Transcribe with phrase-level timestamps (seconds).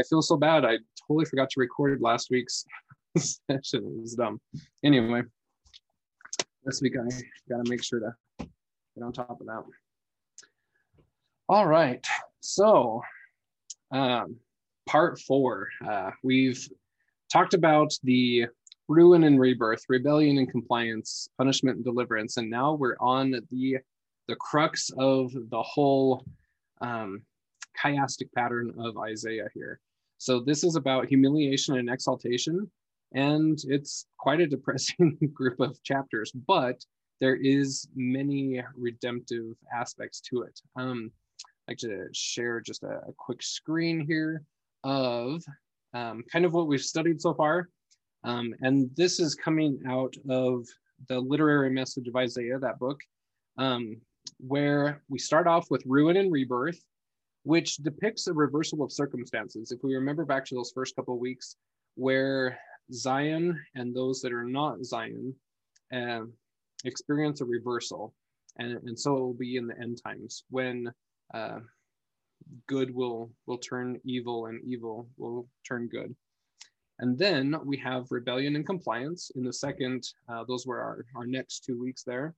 [0.00, 0.64] I feel so bad.
[0.64, 2.64] I totally forgot to record last week's
[3.16, 3.84] session.
[3.84, 4.40] It was dumb.
[4.82, 5.22] Anyway,
[6.64, 7.04] this week I
[7.48, 9.62] got to make sure to get on top of that.
[11.48, 12.04] All right.
[12.40, 13.02] So,
[13.90, 14.36] um,
[14.86, 16.66] part four, uh, we've
[17.30, 18.46] talked about the
[18.88, 23.78] ruin and rebirth, rebellion and compliance, punishment and deliverance, and now we're on the
[24.26, 26.24] the crux of the whole
[26.80, 27.22] um,
[27.82, 29.80] chiastic pattern of Isaiah here.
[30.18, 32.70] So this is about humiliation and exaltation,
[33.12, 36.84] and it's quite a depressing group of chapters, but
[37.20, 40.60] there is many redemptive aspects to it.
[40.76, 41.10] Um,
[41.68, 44.42] I'd like to share just a, a quick screen here
[44.82, 45.42] of
[45.94, 47.68] um, kind of what we've studied so far.
[48.24, 50.66] Um, and this is coming out of
[51.08, 53.00] the literary message of Isaiah, that book,
[53.58, 54.00] um,
[54.38, 56.80] where we start off with ruin and rebirth,
[57.44, 59.70] which depicts a reversal of circumstances.
[59.70, 61.56] If we remember back to those first couple of weeks,
[61.94, 62.58] where
[62.92, 65.34] Zion and those that are not Zion
[65.92, 66.22] uh,
[66.84, 68.14] experience a reversal.
[68.58, 70.92] And, and so it will be in the end times when
[71.32, 71.60] uh,
[72.66, 76.14] good will, will turn evil and evil will turn good.
[76.98, 81.26] And then we have rebellion and compliance in the second, uh, those were our, our
[81.26, 82.34] next two weeks there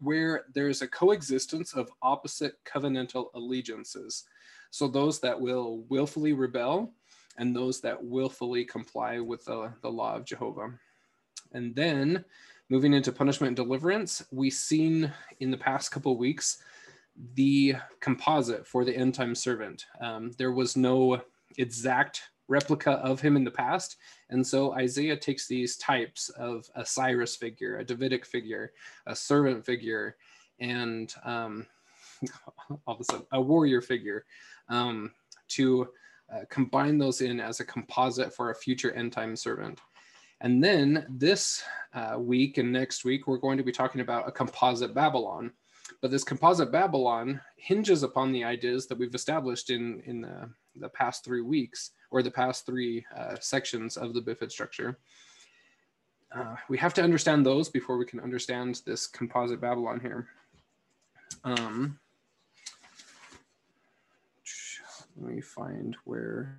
[0.00, 4.24] where there's a coexistence of opposite covenantal allegiances.
[4.70, 6.92] So those that will willfully rebel
[7.38, 10.72] and those that willfully comply with the, the law of Jehovah.
[11.52, 12.24] And then
[12.68, 16.58] moving into punishment and deliverance, we've seen in the past couple weeks
[17.34, 19.86] the composite for the end time servant.
[20.00, 21.20] Um, there was no
[21.58, 23.96] exact replica of him in the past.
[24.28, 28.72] And so Isaiah takes these types of a Cyrus figure, a Davidic figure,
[29.06, 30.16] a servant figure,
[30.58, 31.66] and um,
[32.86, 34.26] all of a sudden a warrior figure
[34.68, 35.12] um,
[35.48, 35.88] to
[36.32, 39.80] uh, combine those in as a composite for a future end time servant.
[40.42, 41.62] And then this
[41.94, 45.52] uh, week and next week, we're going to be talking about a composite Babylon.
[46.00, 50.88] But this composite Babylon hinges upon the ideas that we've established in, in the, the
[50.88, 54.98] past three weeks or the past three uh, sections of the BIFID structure.
[56.34, 60.28] Uh, we have to understand those before we can understand this composite Babylon here.
[61.44, 61.98] Um,
[65.16, 66.56] let me find where,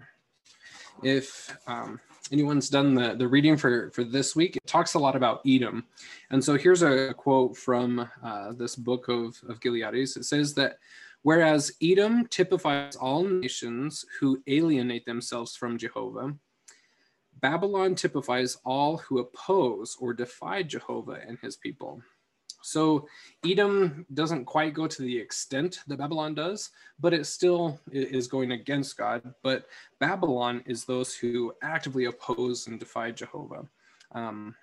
[1.04, 2.00] if um,
[2.32, 5.86] anyone's done the, the reading for, for this week, it talks a lot about Edom.
[6.32, 10.18] And so here's a quote from uh, this book of, of Gileadi's.
[10.18, 10.78] It says that
[11.24, 16.36] whereas Edom typifies all nations who alienate themselves from Jehovah,
[17.40, 22.02] Babylon typifies all who oppose or defy Jehovah and his people.
[22.62, 23.08] So
[23.46, 28.52] Edom doesn't quite go to the extent that Babylon does, but it still is going
[28.52, 29.34] against God.
[29.42, 29.66] But
[30.00, 33.66] Babylon is those who actively oppose and defy Jehovah.
[34.14, 34.56] Um,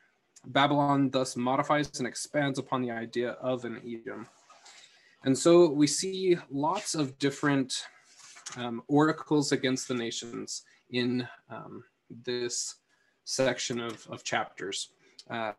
[0.47, 4.29] Babylon thus modifies and expands upon the idea of an Edom.
[5.25, 7.85] And so we see lots of different
[8.57, 11.85] um, oracles against the nations in um,
[12.25, 12.77] this
[13.25, 14.91] section of, of chapters.
[15.29, 15.53] Uh,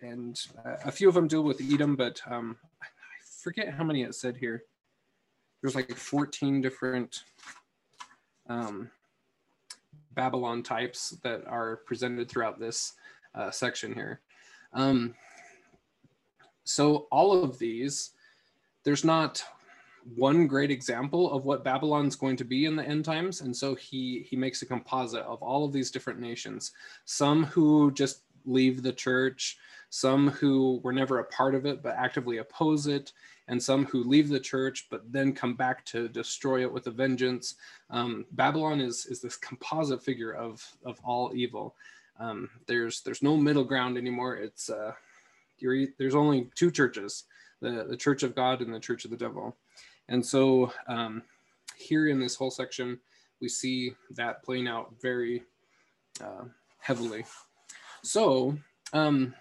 [0.00, 2.86] and uh, a few of them deal with Edom, but um, I
[3.42, 4.64] forget how many it said here.
[5.60, 7.22] There's like 14 different
[8.48, 8.90] um,
[10.12, 12.94] Babylon types that are presented throughout this
[13.34, 14.20] uh, section here.
[14.72, 15.14] Um,
[16.66, 18.10] so all of these,
[18.82, 19.42] there's not
[20.14, 23.40] one great example of what Babylon's going to be in the end times.
[23.40, 26.72] And so he he makes a composite of all of these different nations,
[27.04, 29.58] some who just leave the church,
[29.90, 33.12] some who were never a part of it but actively oppose it,
[33.48, 36.90] and some who leave the church but then come back to destroy it with a
[36.90, 37.54] vengeance.
[37.90, 41.76] Um, Babylon is, is this composite figure of, of all evil.
[42.18, 44.36] Um, there's, there's no middle ground anymore.
[44.36, 44.92] It's, uh,
[45.60, 47.24] there's only two churches,
[47.60, 49.56] the, the church of God and the church of the devil.
[50.08, 51.22] And so um,
[51.76, 52.98] here in this whole section,
[53.40, 55.42] we see that playing out very
[56.22, 56.44] uh,
[56.80, 57.24] heavily.
[58.02, 58.56] So
[58.92, 59.34] um,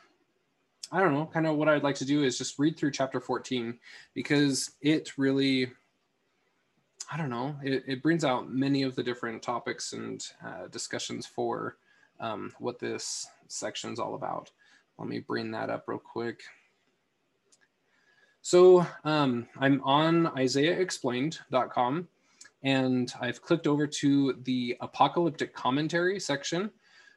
[0.91, 3.19] I don't know, kind of what I'd like to do is just read through chapter
[3.19, 3.77] 14
[4.13, 5.71] because it really,
[7.11, 11.25] I don't know, it, it brings out many of the different topics and uh, discussions
[11.25, 11.77] for
[12.19, 14.51] um, what this section is all about.
[14.97, 16.43] Let me bring that up real quick.
[18.41, 22.07] So um, I'm on IsaiahExplained.com
[22.63, 26.71] and I've clicked over to the apocalyptic commentary section.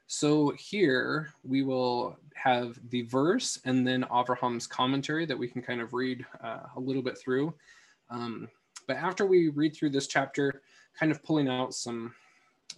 [0.07, 5.81] So here we will have the verse and then Abraham's commentary that we can kind
[5.81, 7.53] of read uh, a little bit through.
[8.11, 8.49] Um,
[8.87, 10.63] But after we read through this chapter,
[10.99, 12.15] kind of pulling out some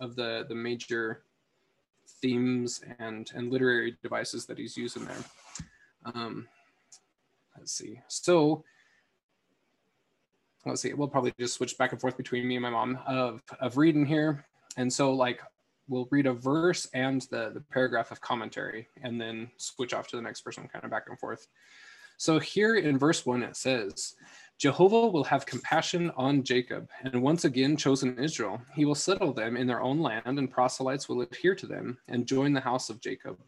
[0.00, 1.22] of the, the major
[2.20, 5.24] themes and, and literary devices that he's using there.
[6.14, 6.48] Um,
[7.56, 8.00] let's see.
[8.08, 8.64] So
[10.66, 13.42] let's see, we'll probably just switch back and forth between me and my mom of,
[13.60, 14.44] of reading here.
[14.76, 15.40] And so like
[15.88, 20.16] we'll read a verse and the, the paragraph of commentary and then switch off to
[20.16, 21.46] the next person kind of back and forth.
[22.16, 24.14] So here in verse one, it says,
[24.60, 28.60] Jehovah will have compassion on Jacob and once again chosen Israel.
[28.74, 32.26] He will settle them in their own land and proselytes will adhere to them and
[32.26, 33.38] join the house of Jacob.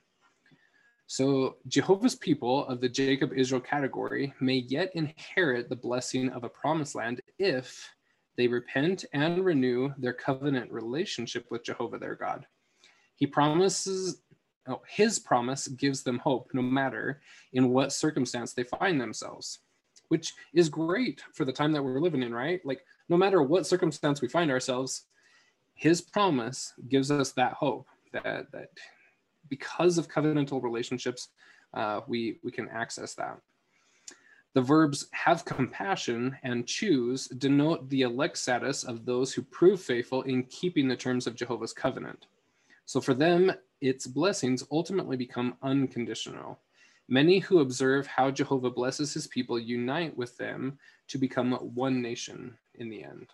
[1.06, 6.48] So Jehovah's people of the Jacob Israel category may yet inherit the blessing of a
[6.48, 7.90] promised land if
[8.38, 12.46] they repent and renew their covenant relationship with Jehovah their God.
[13.16, 14.22] He promises
[14.66, 17.20] oh, his promise gives them hope no matter
[17.52, 19.58] in what circumstance they find themselves,
[20.12, 22.60] which is great for the time that we're living in, right?
[22.66, 25.06] Like no matter what circumstance we find ourselves,
[25.72, 28.68] his promise gives us that hope that that
[29.48, 31.28] because of covenantal relationships,
[31.72, 33.38] uh, we, we can access that.
[34.52, 40.20] The verbs have compassion and choose denote the elect status of those who prove faithful
[40.24, 42.26] in keeping the terms of Jehovah's covenant.
[42.84, 43.50] So for them,
[43.80, 46.58] its blessings ultimately become unconditional.
[47.12, 50.78] Many who observe how Jehovah blesses his people unite with them
[51.08, 53.26] to become one nation in the end.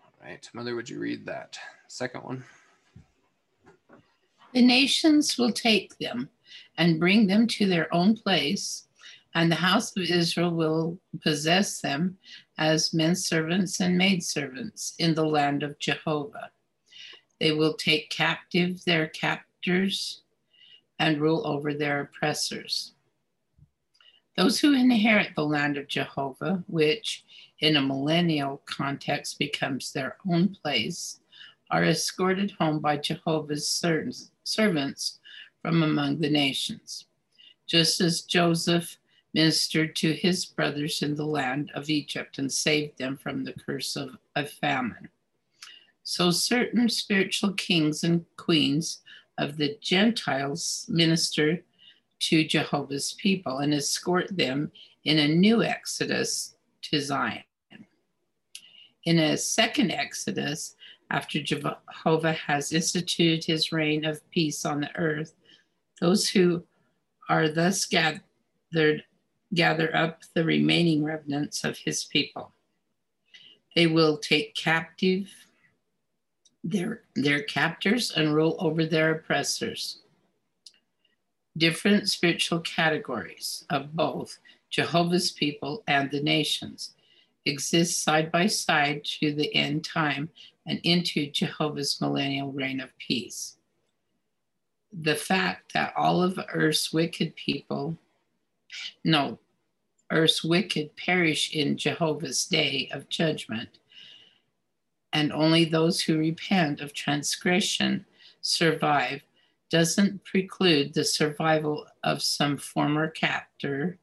[0.00, 1.56] All right, Mother, would you read that
[1.86, 2.42] second one?
[4.54, 6.28] The nations will take them
[6.78, 8.88] and bring them to their own place,
[9.36, 12.18] and the house of Israel will possess them
[12.58, 16.50] as men servants and maidservants in the land of Jehovah.
[17.38, 20.19] They will take captive their captors
[21.00, 22.92] and rule over their oppressors.
[24.36, 27.24] Those who inherit the land of Jehovah, which
[27.58, 31.20] in a millennial context becomes their own place,
[31.70, 35.18] are escorted home by Jehovah's servants
[35.62, 37.06] from among the nations,
[37.66, 38.98] just as Joseph
[39.32, 43.96] ministered to his brothers in the land of Egypt and saved them from the curse
[43.96, 45.08] of, of famine.
[46.02, 49.00] So certain spiritual kings and queens
[49.40, 51.64] of the Gentiles minister
[52.20, 54.70] to Jehovah's people and escort them
[55.04, 57.42] in a new exodus to Zion.
[59.04, 60.76] In a second exodus,
[61.10, 65.32] after Jehovah has instituted his reign of peace on the earth,
[66.00, 66.62] those who
[67.30, 69.04] are thus gathered
[69.54, 72.52] gather up the remaining remnants of his people.
[73.74, 75.28] They will take captive
[76.62, 80.00] their, their captors and rule over their oppressors.
[81.56, 84.38] Different spiritual categories of both
[84.70, 86.94] Jehovah's people and the nations
[87.44, 90.28] exist side by side to the end time
[90.66, 93.56] and into Jehovah's millennial reign of peace.
[94.92, 97.96] The fact that all of earth's wicked people,
[99.04, 99.38] no,
[100.10, 103.79] earth's wicked perish in Jehovah's day of judgment,
[105.12, 108.04] and only those who repent of transgression
[108.42, 109.22] survive
[109.70, 113.98] doesn't preclude the survival of some former captor,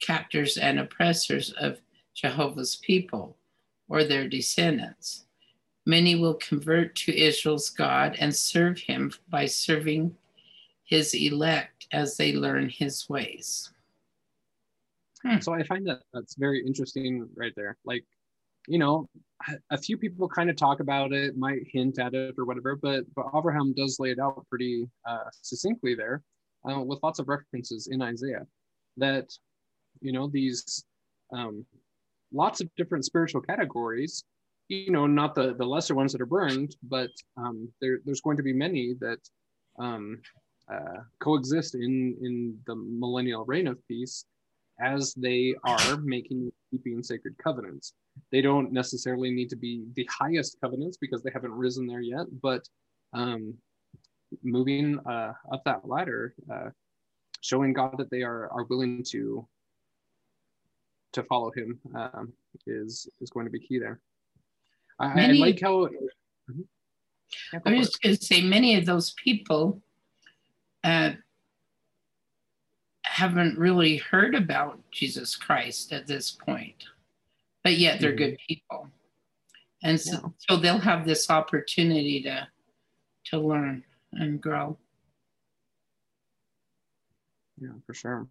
[0.00, 1.80] captors and oppressors of
[2.14, 3.36] Jehovah's people
[3.88, 5.24] or their descendants.
[5.86, 10.16] Many will convert to Israel's God and serve him by serving
[10.84, 13.70] his elect as they learn his ways.
[15.22, 15.40] Hmm.
[15.40, 17.76] So I find that that's very interesting right there.
[17.84, 18.04] Like,
[18.66, 19.08] you know,
[19.70, 23.04] a few people kind of talk about it, might hint at it or whatever, but
[23.14, 26.22] but Abraham does lay it out pretty uh, succinctly there,
[26.70, 28.46] uh, with lots of references in Isaiah,
[28.96, 29.30] that
[30.00, 30.84] you know these
[31.32, 31.64] um,
[32.32, 34.24] lots of different spiritual categories
[34.68, 38.36] you know not the the lesser ones that are burned but um, there, there's going
[38.36, 39.18] to be many that
[39.78, 40.20] um,
[40.72, 44.24] uh, coexist in in the millennial reign of peace
[44.80, 47.92] as they are making keeping sacred covenants
[48.32, 52.26] they don't necessarily need to be the highest covenants because they haven't risen there yet
[52.42, 52.62] but
[53.12, 53.54] um,
[54.42, 56.70] moving uh, up that ladder uh,
[57.40, 59.46] showing god that they are are willing to
[61.14, 62.32] to follow him um,
[62.66, 64.00] is is going to be key there.
[64.98, 65.88] I, many, I like how.
[66.50, 67.56] Mm-hmm.
[67.66, 69.80] I was just going to say many of those people
[70.84, 71.12] uh,
[73.14, 76.84] haven't really heard about Jesus Christ at this point,
[77.62, 78.18] but yet they're mm-hmm.
[78.18, 78.88] good people,
[79.82, 82.48] and so, so they'll have this opportunity to
[83.26, 84.78] to learn and grow.
[87.60, 88.28] Yeah, for sure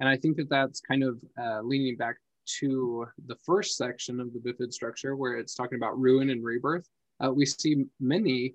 [0.00, 2.16] and I think that that's kind of uh, leaning back
[2.58, 6.88] to the first section of the Bifid structure, where it's talking about ruin and rebirth,
[7.24, 8.54] uh, we see many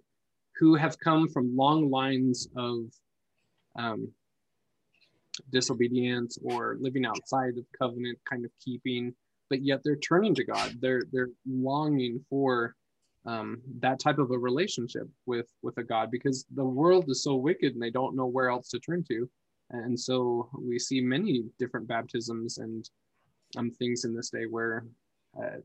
[0.57, 2.85] who have come from long lines of
[3.77, 4.09] um,
[5.51, 9.13] disobedience or living outside of covenant kind of keeping,
[9.49, 10.75] but yet they're turning to God.
[10.79, 12.75] They're they're longing for
[13.25, 17.35] um, that type of a relationship with with a God because the world is so
[17.35, 19.29] wicked and they don't know where else to turn to,
[19.71, 22.89] and so we see many different baptisms and
[23.57, 24.85] um, things in this day where
[25.41, 25.57] uh,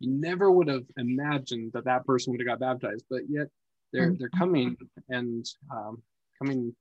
[0.00, 3.48] you never would have imagined that that person would have got baptized, but yet
[3.92, 4.18] they're mm-hmm.
[4.18, 4.76] they're coming
[5.08, 6.02] and um,
[6.38, 6.74] coming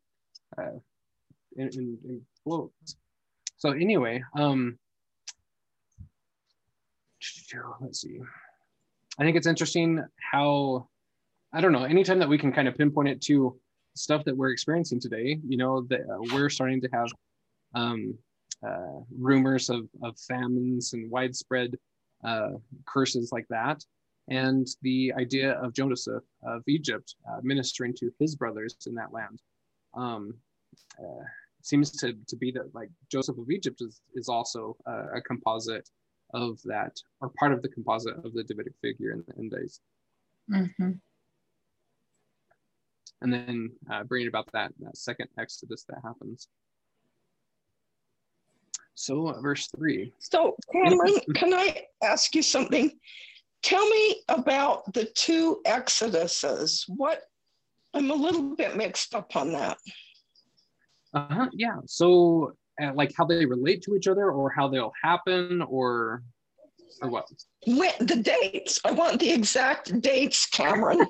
[0.58, 0.80] uh,
[1.58, 2.96] in, in, floats.
[3.58, 4.78] So anyway, um,
[7.82, 8.20] let's see.
[9.18, 10.88] I think it's interesting how
[11.52, 11.84] I don't know.
[11.84, 13.60] Anytime that we can kind of pinpoint it to
[13.96, 17.08] stuff that we're experiencing today, you know, that uh, we're starting to have
[17.76, 18.18] um,
[18.66, 21.76] uh, rumors of, of famines and widespread
[22.24, 22.52] uh,
[22.86, 23.84] curses like that.
[24.30, 29.42] And the idea of Joseph of Egypt uh, ministering to his brothers in that land
[29.96, 30.36] um,
[31.00, 31.24] uh,
[31.62, 35.90] seems to, to be that like Joseph of Egypt is, is also a composite
[36.34, 39.80] of that, or part of the composite of the Davidic figure in the end days.
[40.52, 40.92] Mm-hmm.
[43.22, 46.48] And then uh, bringing about that, that second Exodus that happens.
[48.96, 50.14] So, verse three.
[50.20, 52.92] So, Cameron, can I ask you something?
[53.62, 56.84] Tell me about the two Exoduses.
[56.88, 57.24] What
[57.94, 59.78] I'm a little bit mixed up on that.
[61.14, 61.78] Uh-huh, yeah.
[61.88, 66.24] So, uh, like how they relate to each other, or how they'll happen, or
[67.02, 67.28] or what?
[67.66, 68.80] When, the dates.
[68.86, 71.00] I want the exact dates, Cameron.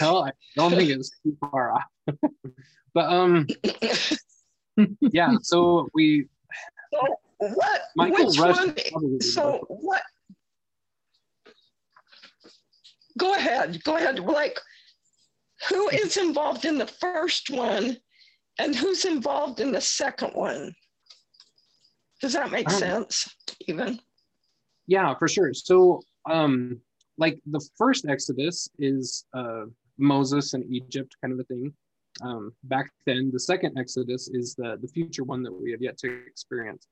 [0.00, 1.84] well, I don't think it's too far off.
[2.94, 3.46] but um,
[5.00, 5.36] yeah.
[5.42, 6.26] So we.
[6.92, 7.80] So what?
[7.96, 9.20] Michael which Rush one?
[9.20, 10.02] So what?
[13.18, 13.82] Go ahead.
[13.84, 14.18] Go ahead.
[14.18, 14.58] Like,
[15.68, 17.96] who is involved in the first one,
[18.58, 20.74] and who's involved in the second one?
[22.20, 23.34] Does that make um, sense?
[23.66, 24.00] Even.
[24.86, 25.52] Yeah, for sure.
[25.54, 26.80] So, um,
[27.18, 29.64] like the first Exodus is uh,
[29.98, 31.72] Moses and Egypt kind of a thing.
[32.22, 35.98] Um, back then, the second Exodus is the, the future one that we have yet
[35.98, 36.86] to experience.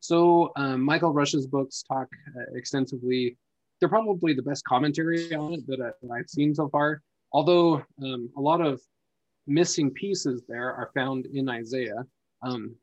[0.00, 3.36] So um, Michael Rush's books talk uh, extensively.
[3.84, 7.02] They're probably the best commentary on it that, I, that I've seen so far.
[7.34, 8.80] Although um, a lot of
[9.46, 12.06] missing pieces there are found in Isaiah.
[12.40, 12.76] Um,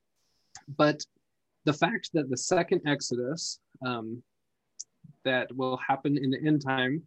[0.78, 1.04] but
[1.66, 4.22] the fact that the second Exodus um,
[5.26, 7.02] that will happen in the end time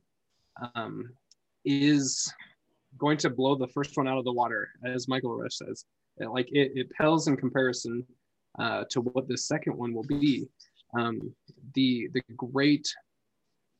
[0.74, 1.08] um,
[1.64, 2.34] is
[2.98, 5.84] going to blow the first one out of the water, as Michael Rush says.
[6.18, 8.04] Like it, it pales in comparison
[8.58, 10.48] uh, to what the second one will be.
[10.98, 11.32] Um,
[11.74, 12.92] the the great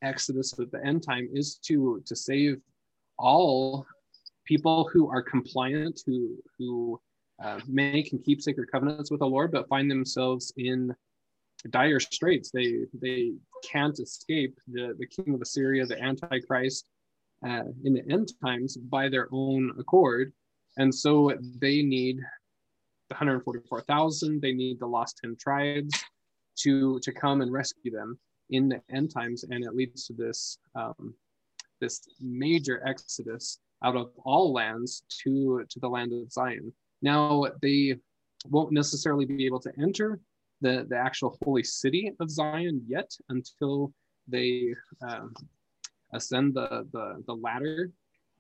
[0.05, 2.61] exodus at the end time is to to save
[3.19, 3.87] all
[4.45, 7.01] people who are compliant, who who
[7.43, 10.95] uh, make and keep sacred covenants with the Lord, but find themselves in
[11.71, 12.51] dire straits.
[12.51, 13.33] They they
[13.65, 16.87] can't escape the, the king of Assyria, the Antichrist,
[17.47, 20.33] uh, in the end times by their own accord.
[20.77, 22.19] And so they need
[23.09, 25.95] the 144,000, they need the lost 10 tribes
[26.57, 28.19] to, to come and rescue them
[28.51, 29.45] in the end times.
[29.45, 31.15] And it leads to this, um,
[31.81, 36.73] this major exodus out of all lands to, to the land of Zion.
[37.03, 37.97] Now, they
[38.49, 40.21] won't necessarily be able to enter
[40.61, 43.93] the, the actual holy city of Zion yet until
[44.29, 44.75] they
[45.07, 45.35] um,
[46.13, 47.91] ascend the, the, the ladder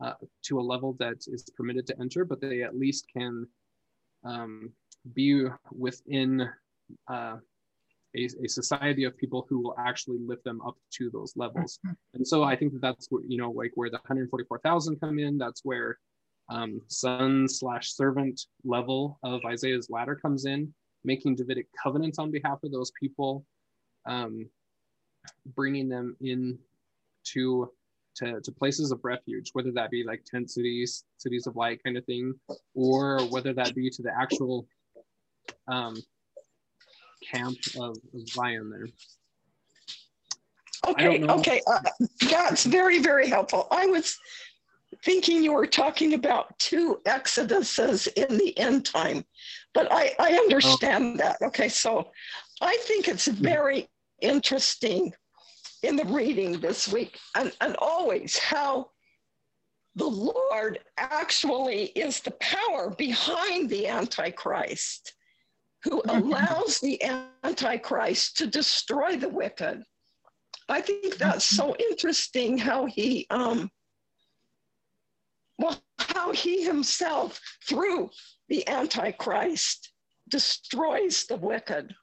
[0.00, 3.46] uh, to a level that is permitted to enter, but they at least can
[4.24, 4.72] um,
[5.14, 6.48] be within
[7.08, 7.36] uh,
[8.16, 11.78] a, a, society of people who will actually lift them up to those levels.
[12.14, 15.62] And so I think that that's you know, like where the 144,000 come in, that's
[15.64, 15.98] where
[16.48, 20.72] um, son slash servant level of Isaiah's ladder comes in
[21.04, 23.44] making Davidic covenants on behalf of those people,
[24.06, 24.48] um,
[25.54, 26.58] bringing them in
[27.24, 27.70] to,
[28.16, 31.96] to, to places of refuge, whether that be like tent cities, cities of light kind
[31.96, 32.34] of thing,
[32.74, 34.66] or whether that be to the actual
[35.68, 35.96] um,
[37.30, 38.88] camp of, of Zion there.
[40.86, 41.80] Okay, okay, uh,
[42.30, 43.66] that's very, very helpful.
[43.70, 44.18] I was
[45.02, 49.24] thinking you were talking about two exoduses in the end time.
[49.72, 51.24] But I, I understand oh.
[51.24, 51.36] that.
[51.42, 52.10] Okay, so
[52.60, 53.88] I think it's very
[54.20, 55.12] interesting
[55.82, 58.90] in the reading this week and, and always how
[59.96, 65.14] the Lord actually is the power behind the Antichrist
[65.84, 67.00] who allows the
[67.44, 69.82] Antichrist to destroy the wicked.
[70.68, 73.70] I think that's so interesting how he, um,
[75.58, 77.38] well, how he himself,
[77.68, 78.10] through
[78.48, 79.92] the Antichrist,
[80.28, 81.94] destroys the wicked.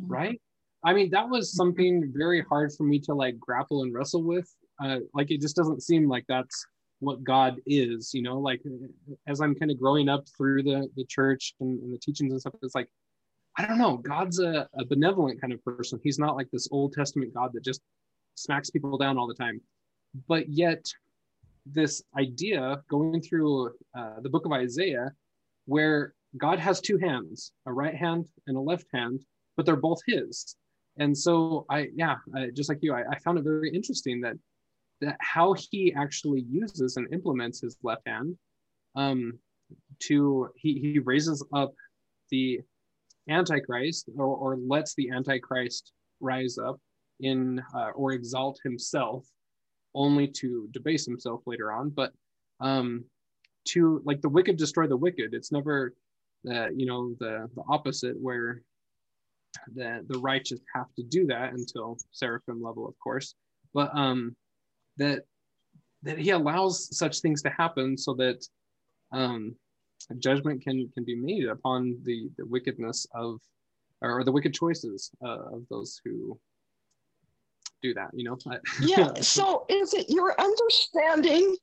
[0.00, 0.40] Right?
[0.84, 4.50] I mean, that was something very hard for me to like grapple and wrestle with.
[4.82, 6.66] Uh, like, it just doesn't seem like that's
[7.00, 8.62] what God is, you know, like
[9.26, 12.40] as I'm kind of growing up through the, the church and, and the teachings and
[12.40, 12.88] stuff, it's like,
[13.58, 16.00] I don't know, God's a, a benevolent kind of person.
[16.02, 17.80] He's not like this Old Testament God that just
[18.34, 19.60] smacks people down all the time.
[20.28, 20.84] But yet,
[21.66, 25.12] this idea going through uh, the book of Isaiah,
[25.66, 29.24] where God has two hands, a right hand and a left hand,
[29.56, 30.56] but they're both His.
[30.98, 34.36] And so I, yeah, I, just like you, I, I found it very interesting that
[35.00, 38.36] that how he actually uses and implements his left hand
[38.96, 39.38] um,
[40.00, 41.72] to he, he raises up
[42.30, 42.60] the
[43.28, 46.78] antichrist or, or lets the antichrist rise up
[47.20, 49.24] in uh, or exalt himself
[49.94, 52.12] only to debase himself later on but
[52.60, 53.04] um
[53.64, 55.34] to like the wicked destroy the wicked.
[55.34, 55.94] It's never
[56.44, 58.62] the you know the the opposite where
[59.74, 63.34] the the righteous have to do that until seraphim level of course.
[63.72, 64.36] But um
[64.96, 65.22] that
[66.02, 68.46] that he allows such things to happen so that
[69.12, 69.54] um
[70.18, 73.40] judgment can can be made upon the the wickedness of
[74.02, 76.38] or the wicked choices uh, of those who
[77.82, 78.36] do that you know?
[78.80, 81.56] Yeah so is it your understanding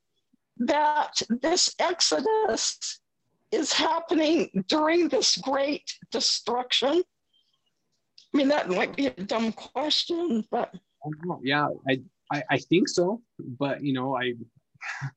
[0.58, 3.00] that this exodus
[3.52, 7.04] is happening during this great destruction?
[8.34, 10.74] I mean that might be a dumb question but
[11.44, 12.00] yeah i
[12.32, 14.34] i, I think so but you know i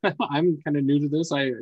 [0.30, 1.52] i'm kind of new to this i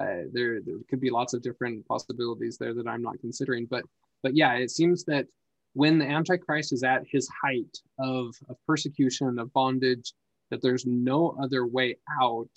[0.00, 3.66] uh, there there could be lots of different possibilities there that I'm not considering.
[3.68, 3.84] But
[4.22, 5.26] but yeah, it seems that
[5.74, 10.12] when the Antichrist is at his height of, of persecution, of bondage,
[10.50, 12.50] that there's no other way out.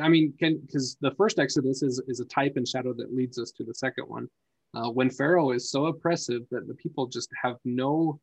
[0.00, 3.38] I mean, can because the first Exodus is, is a type and shadow that leads
[3.38, 4.28] us to the second one.
[4.74, 8.20] Uh, when Pharaoh is so oppressive that the people just have no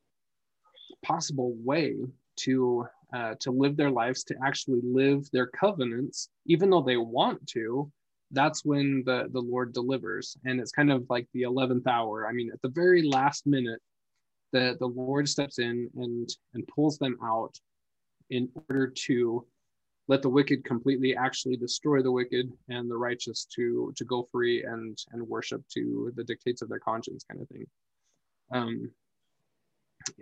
[1.04, 1.96] possible way
[2.38, 7.46] to uh, to live their lives, to actually live their covenants, even though they want
[7.48, 7.92] to,
[8.32, 10.38] that's when the the lord delivers.
[10.46, 12.28] And it's kind of like the 11th hour.
[12.28, 13.82] I mean at the very last minute
[14.54, 17.56] the the lord steps in and and pulls them out
[18.30, 19.46] in order to
[20.10, 24.64] let the wicked completely actually destroy the wicked and the righteous to to go free
[24.64, 27.66] and and worship to the dictates of their conscience kind of thing.
[28.52, 28.92] Um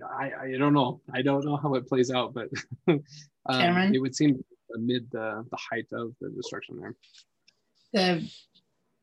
[0.08, 1.02] I, I don't know.
[1.14, 2.50] I don't know how it plays out, but
[2.88, 4.44] um, it would seem
[4.76, 6.96] amid the, the height of the destruction there.
[7.94, 8.30] The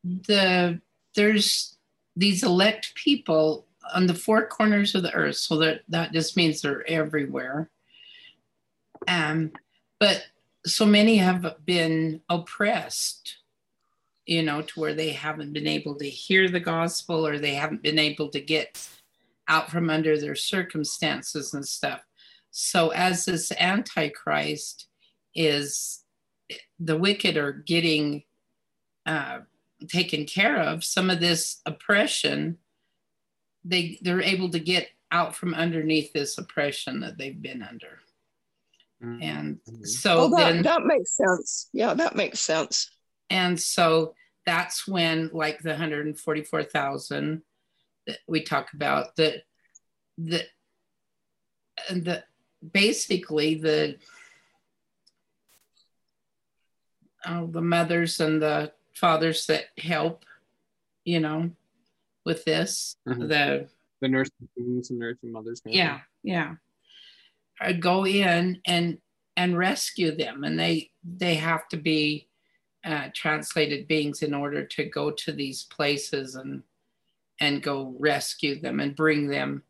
[0.04, 0.80] the
[1.14, 1.78] there's
[2.16, 6.60] these elect people on the four corners of the earth so that that just means
[6.60, 7.70] they're everywhere.
[9.08, 9.52] Um
[9.98, 10.24] but
[10.66, 13.38] so many have been oppressed
[14.26, 17.82] you know to where they haven't been able to hear the gospel or they haven't
[17.82, 18.88] been able to get
[19.48, 22.02] out from under their circumstances and stuff
[22.52, 24.86] so as this antichrist
[25.34, 26.04] is
[26.78, 28.24] the wicked are getting
[29.06, 29.38] uh,
[29.88, 32.58] taken care of, some of this oppression,
[33.64, 38.00] they they're able to get out from underneath this oppression that they've been under.
[39.02, 39.22] Mm-hmm.
[39.22, 41.70] And so well, that, then that makes sense.
[41.72, 42.90] Yeah, that makes sense.
[43.30, 47.42] And so that's when like the 144,000
[48.06, 49.42] that we talk about that
[50.18, 50.42] the
[51.88, 52.24] and the
[52.72, 53.96] basically the
[57.24, 60.24] uh, the mothers and the fathers that help,
[61.04, 61.50] you know,
[62.24, 62.96] with this.
[63.08, 63.28] Mm-hmm.
[63.28, 63.68] The
[64.00, 65.62] the nursing and nursing mothers.
[65.64, 66.54] Yeah, yeah.
[67.60, 68.98] I'd go in and
[69.36, 72.28] and rescue them, and they they have to be
[72.84, 76.62] uh, translated beings in order to go to these places and
[77.42, 79.64] and go rescue them and bring them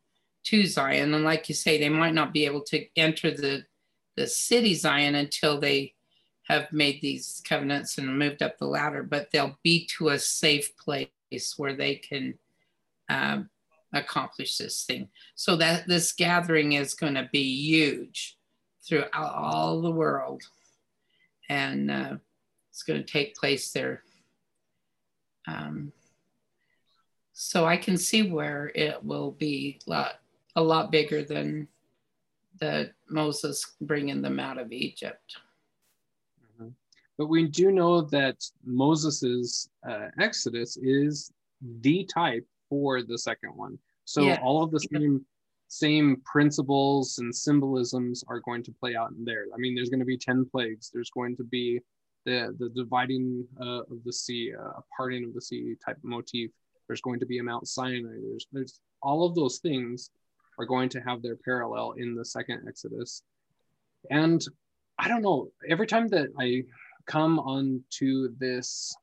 [0.44, 1.14] to Zion.
[1.14, 3.64] And like you say, they might not be able to enter the
[4.14, 5.94] the city Zion until they
[6.42, 10.76] have made these covenants and moved up the ladder, but they'll be to a safe
[10.76, 11.08] place
[11.56, 12.34] where they can
[13.08, 13.48] um,
[13.94, 15.08] accomplish this thing.
[15.34, 18.36] So that this gathering is going to be huge
[18.86, 20.42] throughout all the world,
[21.48, 22.16] and uh,
[22.70, 24.02] it's going to take place there.
[25.48, 25.92] Um,
[27.42, 30.20] so I can see where it will be a lot,
[30.56, 31.68] a lot bigger than
[32.60, 35.36] the Moses bringing them out of Egypt
[37.18, 41.32] but we do know that Moses's uh, Exodus is
[41.80, 43.78] the type for the second one.
[44.04, 44.40] So Yeah.
[44.42, 45.24] all of the same
[45.68, 49.46] same principles and symbolisms are going to play out in there.
[49.54, 50.90] I mean, there's going to be ten plagues.
[50.92, 51.80] There's going to be
[52.24, 56.50] the the dividing uh, of the sea, uh, a parting of the sea type motif.
[56.92, 58.18] There's going to be a Mount Sinai.
[58.22, 60.10] There's there's all of those things
[60.58, 63.22] are going to have their parallel in the second Exodus.
[64.10, 64.44] And
[64.98, 65.48] I don't know.
[65.66, 66.64] Every time that I
[67.06, 68.94] come on to this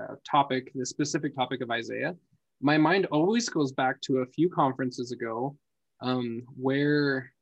[0.00, 2.14] uh, topic, this specific topic of Isaiah,
[2.60, 5.56] my mind always goes back to a few conferences ago,
[6.02, 7.32] um, where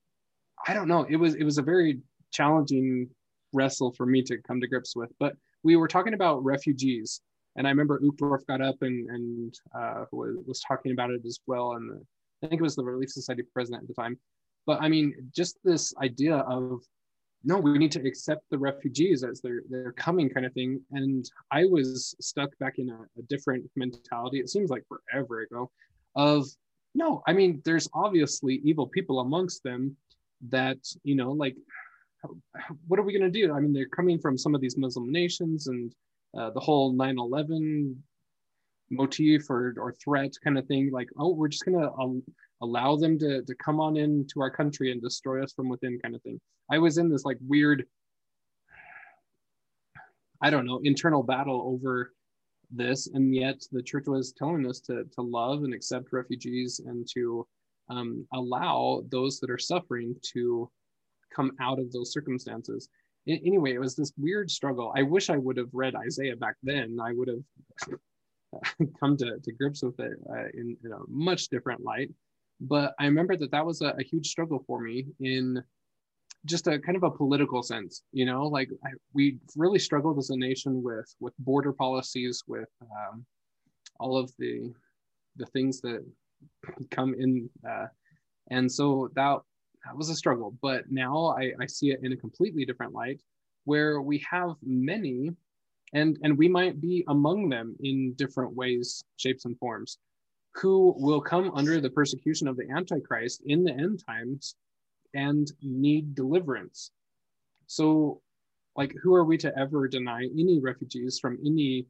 [0.66, 1.04] I don't know.
[1.06, 2.00] It was it was a very
[2.32, 3.10] challenging
[3.52, 5.12] wrestle for me to come to grips with.
[5.20, 7.20] But we were talking about refugees,
[7.56, 11.38] and I remember Uproof got up and and uh, was, was talking about it as
[11.46, 11.72] well.
[11.72, 12.02] And the,
[12.42, 14.18] I think it was the Relief Society president at the time.
[14.66, 16.80] But I mean, just this idea of
[17.46, 20.80] no, we need to accept the refugees as they're they're coming, kind of thing.
[20.92, 24.40] And I was stuck back in a, a different mentality.
[24.40, 25.70] It seems like forever ago,
[26.16, 26.46] of
[26.94, 29.96] no, I mean, there's obviously evil people amongst them
[30.48, 31.56] that you know, like,
[32.88, 33.52] what are we gonna do?
[33.52, 35.94] I mean, they're coming from some of these Muslim nations, and
[36.36, 37.96] uh, the whole 9/11
[38.90, 40.90] motif or or threat kind of thing.
[40.90, 42.22] Like, oh, we're just gonna um,
[42.62, 46.14] allow them to to come on into our country and destroy us from within, kind
[46.14, 46.40] of thing.
[46.70, 47.86] I was in this like weird,
[50.40, 52.12] I don't know, internal battle over
[52.70, 57.06] this, and yet the church was telling us to to love and accept refugees and
[57.14, 57.46] to
[57.90, 60.70] um, allow those that are suffering to
[61.34, 62.88] come out of those circumstances.
[63.26, 64.92] Anyway, it was this weird struggle.
[64.94, 66.98] I wish I would have read Isaiah back then.
[67.02, 67.98] I would have
[69.00, 72.10] come to, to grips with it uh, in, in a much different light.
[72.60, 75.62] But I remember that that was a, a huge struggle for me in
[76.44, 80.30] just a kind of a political sense you know like I, we really struggled as
[80.30, 83.24] a nation with with border policies with um,
[83.98, 84.72] all of the
[85.36, 86.04] the things that
[86.90, 87.86] come in uh,
[88.50, 89.38] and so that
[89.84, 93.20] that was a struggle but now I, I see it in a completely different light
[93.64, 95.30] where we have many
[95.92, 99.98] and and we might be among them in different ways shapes and forms
[100.54, 104.54] who will come under the persecution of the antichrist in the end times
[105.14, 106.90] and need deliverance.
[107.66, 108.20] So,
[108.76, 111.86] like, who are we to ever deny any refugees from any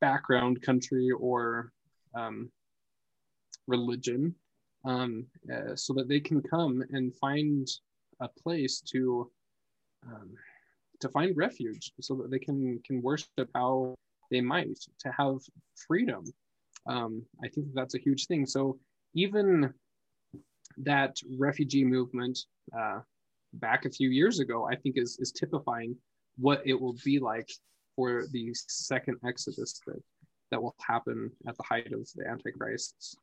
[0.00, 1.72] background, country, or
[2.14, 2.50] um,
[3.66, 4.34] religion
[4.86, 7.68] um, uh, so that they can come and find
[8.20, 9.30] a place to
[10.06, 10.30] um,
[11.00, 13.94] to find refuge so that they can can worship how
[14.30, 15.36] they might to have
[15.86, 16.24] freedom.
[16.86, 18.46] Um, i think that's a huge thing.
[18.46, 18.78] So
[19.14, 19.74] even
[20.78, 22.38] that refugee movement
[22.78, 23.00] uh,
[23.54, 25.96] back a few years ago, I think is is typifying
[26.38, 27.50] what it will be like
[27.96, 30.00] for the second Exodus that
[30.52, 33.16] that will happen at the height of the Antichrist's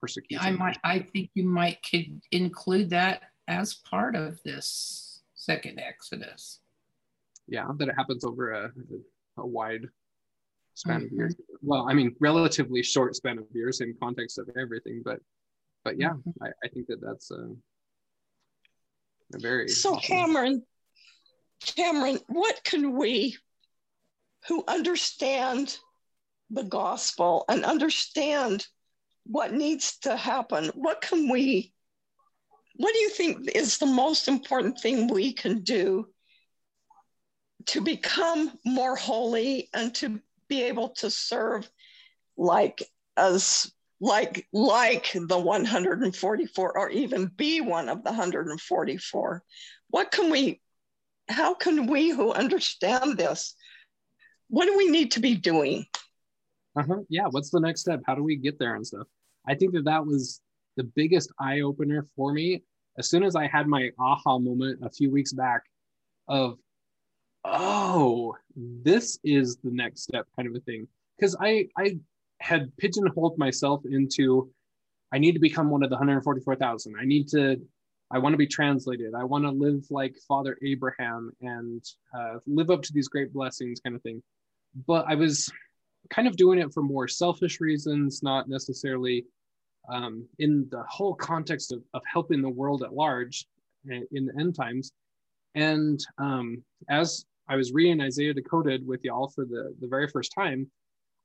[0.00, 0.44] persecution.
[0.46, 6.60] I might, I think you might could include that as part of this second Exodus.
[7.46, 8.72] Yeah, that it happens over a,
[9.38, 9.86] a wide
[10.74, 11.16] span of Mhm.
[11.16, 11.36] years.
[11.62, 15.20] Well, I mean, relatively short span of years in context of everything, but
[15.84, 16.34] but yeah, Mhm.
[16.42, 17.48] I, I think that that's a,
[19.34, 20.66] a very So Cameron,
[21.60, 23.36] Cameron, what can we
[24.46, 25.78] who understand
[26.50, 28.66] the gospel and understand
[29.28, 31.72] what needs to happen, what can we,
[32.76, 36.08] what do you think is the most important thing we can do
[37.66, 41.70] to become more holy and to be able to serve
[42.38, 42.82] like
[43.18, 49.42] as like like the 144 or even be one of the 144
[49.88, 50.60] what can we
[51.28, 53.54] how can we who understand this
[54.48, 55.84] what do we need to be doing?
[56.76, 57.00] Uh-huh.
[57.10, 58.00] yeah what's the next step?
[58.06, 59.08] How do we get there and stuff
[59.48, 60.40] i think that that was
[60.78, 62.62] the biggest eye-opener for me.
[62.96, 65.62] As soon as i had my aha moment a few weeks back
[66.28, 66.58] of
[67.44, 70.86] oh this is the next step kind of a thing.
[71.16, 71.98] Because i i
[72.40, 74.50] had pigeonholed myself into
[75.12, 77.56] i need to become one of the 144000 i need to
[78.12, 79.14] i want to be translated.
[79.14, 81.84] I want to live like father abraham and
[82.16, 84.22] uh, live up to these great blessings kind of thing.
[84.86, 85.50] But i was
[86.10, 89.26] kind of doing it for more selfish reasons not necessarily
[89.90, 93.46] um, in the whole context of, of helping the world at large
[93.86, 94.92] in, in the end times
[95.54, 100.32] and um, as i was reading isaiah decoded with y'all for the, the very first
[100.34, 100.70] time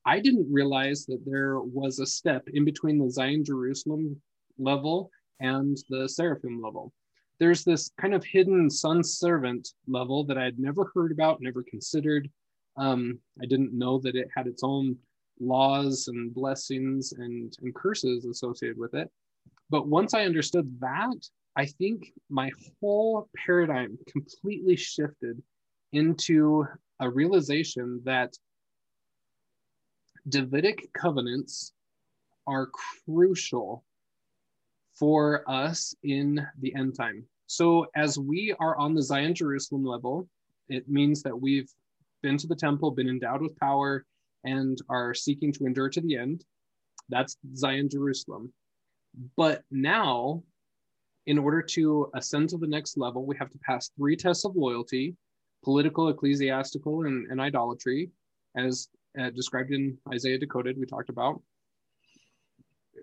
[0.06, 4.22] I didn't realize that there was a step in between the Zion Jerusalem
[4.58, 6.94] level and the Seraphim level.
[7.40, 11.64] there's this kind of hidden son servant level that I had never heard about, never
[11.64, 12.30] considered.
[12.78, 14.98] Um, I didn't know that it had its own
[15.40, 19.10] laws and blessings and, and curses associated with it.
[19.70, 21.18] But once I understood that,
[21.56, 25.42] I think my whole paradigm completely shifted
[25.92, 26.66] into
[27.00, 28.34] a realization that
[30.28, 31.74] Davidic covenants
[32.48, 32.70] are
[33.06, 33.84] crucial
[34.96, 37.26] for us in the end time.
[37.48, 40.28] So, as we are on the Zion Jerusalem level,
[40.70, 41.70] it means that we've
[42.22, 44.06] been to the temple, been endowed with power,
[44.44, 46.44] and are seeking to endure to the end.
[47.10, 48.54] That's Zion Jerusalem.
[49.36, 50.44] But now,
[51.26, 54.56] in order to ascend to the next level, we have to pass three tests of
[54.56, 55.16] loyalty
[55.64, 58.12] political, ecclesiastical, and, and idolatry,
[58.56, 61.42] as uh, described in Isaiah Decoded, we talked about.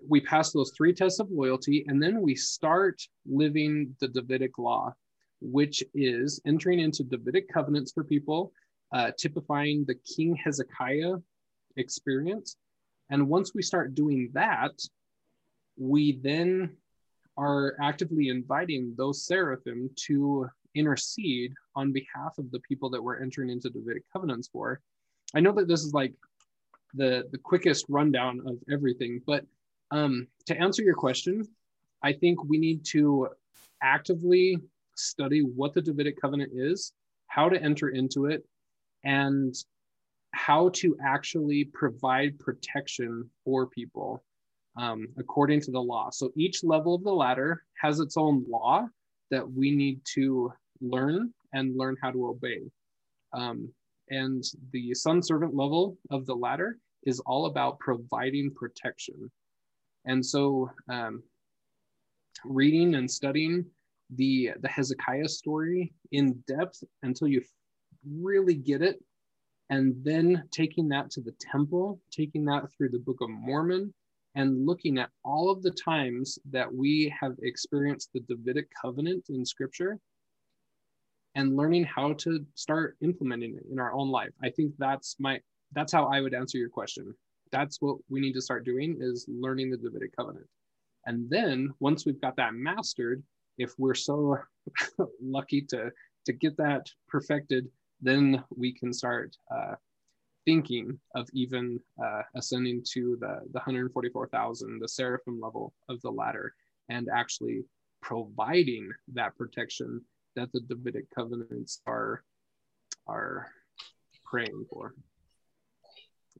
[0.07, 4.93] We pass those three tests of loyalty, and then we start living the Davidic law,
[5.41, 8.53] which is entering into Davidic covenants for people,
[8.93, 11.15] uh, typifying the King Hezekiah
[11.77, 12.55] experience.
[13.09, 14.71] And once we start doing that,
[15.77, 16.77] we then
[17.37, 23.49] are actively inviting those seraphim to intercede on behalf of the people that we're entering
[23.49, 24.79] into Davidic covenants for.
[25.33, 26.13] I know that this is like
[26.93, 29.45] the the quickest rundown of everything, but
[29.91, 31.47] um, to answer your question,
[32.03, 33.29] I think we need to
[33.81, 34.57] actively
[34.95, 36.93] study what the Davidic covenant is,
[37.27, 38.45] how to enter into it,
[39.03, 39.55] and
[40.33, 44.23] how to actually provide protection for people
[44.77, 46.09] um, according to the law.
[46.09, 48.87] So each level of the ladder has its own law
[49.29, 52.61] that we need to learn and learn how to obey.
[53.33, 53.69] Um,
[54.09, 59.31] and the son servant level of the ladder is all about providing protection.
[60.05, 61.23] And so, um,
[62.43, 63.65] reading and studying
[64.15, 67.41] the the Hezekiah story in depth until you
[68.05, 69.01] really get it,
[69.71, 73.93] and then taking that to the temple, taking that through the Book of Mormon,
[74.35, 79.45] and looking at all of the times that we have experienced the Davidic covenant in
[79.45, 79.97] Scripture
[81.35, 84.31] and learning how to start implementing it in our own life.
[84.43, 85.39] I think that's my
[85.73, 87.13] that's how I would answer your question.
[87.53, 90.47] That's what we need to start doing is learning the Davidic covenant.
[91.05, 93.23] And then once we've got that mastered,
[93.57, 94.37] if we're so
[95.21, 95.91] lucky to
[96.25, 97.67] to get that perfected,
[98.01, 99.75] then we can start uh,
[100.45, 106.53] thinking of even uh, ascending to the, the 144,000, the seraphim level of the ladder,
[106.89, 107.63] and actually
[108.01, 110.01] providing that protection
[110.35, 112.23] that the Davidic covenants are
[113.07, 113.47] are
[114.25, 114.93] praying for.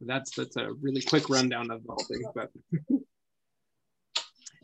[0.01, 2.49] That's that's a really quick rundown of the whole thing, but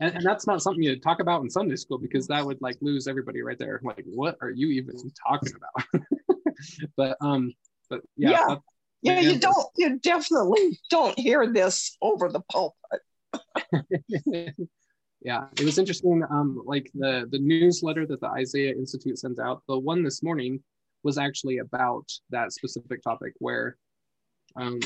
[0.00, 2.76] and, and that's not something you talk about in Sunday school because that would like
[2.80, 3.80] lose everybody right there.
[3.84, 6.04] Like, what are you even talking about?
[6.96, 7.52] but um,
[7.90, 8.56] but yeah, yeah,
[9.02, 13.00] yeah you don't, you definitely don't hear this over the pulpit.
[15.20, 19.62] yeah it was interesting um like the the newsletter that the isaiah institute sends out
[19.68, 20.62] the one this morning
[21.02, 23.76] was actually about that specific topic where
[24.56, 24.78] um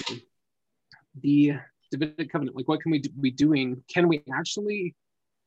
[1.21, 1.53] the
[1.91, 3.83] davidic covenant like what can we do, be doing?
[3.93, 4.95] Can we actually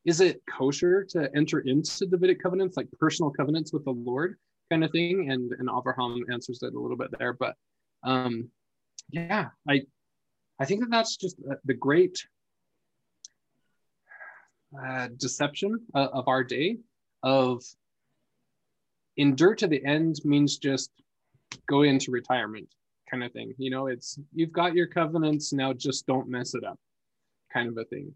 [0.05, 4.37] is it kosher to enter into davidic covenants like personal covenants with the lord
[4.69, 7.55] kind of thing and and abraham answers it a little bit there but
[8.03, 8.49] um
[9.11, 9.81] yeah i
[10.59, 12.25] i think that that's just the great
[14.81, 16.77] uh, deception uh, of our day
[17.23, 17.63] of
[19.17, 20.91] endure to the end means just
[21.67, 22.67] go into retirement
[23.09, 26.63] kind of thing you know it's you've got your covenants now just don't mess it
[26.63, 26.77] up
[27.53, 28.11] kind of a thing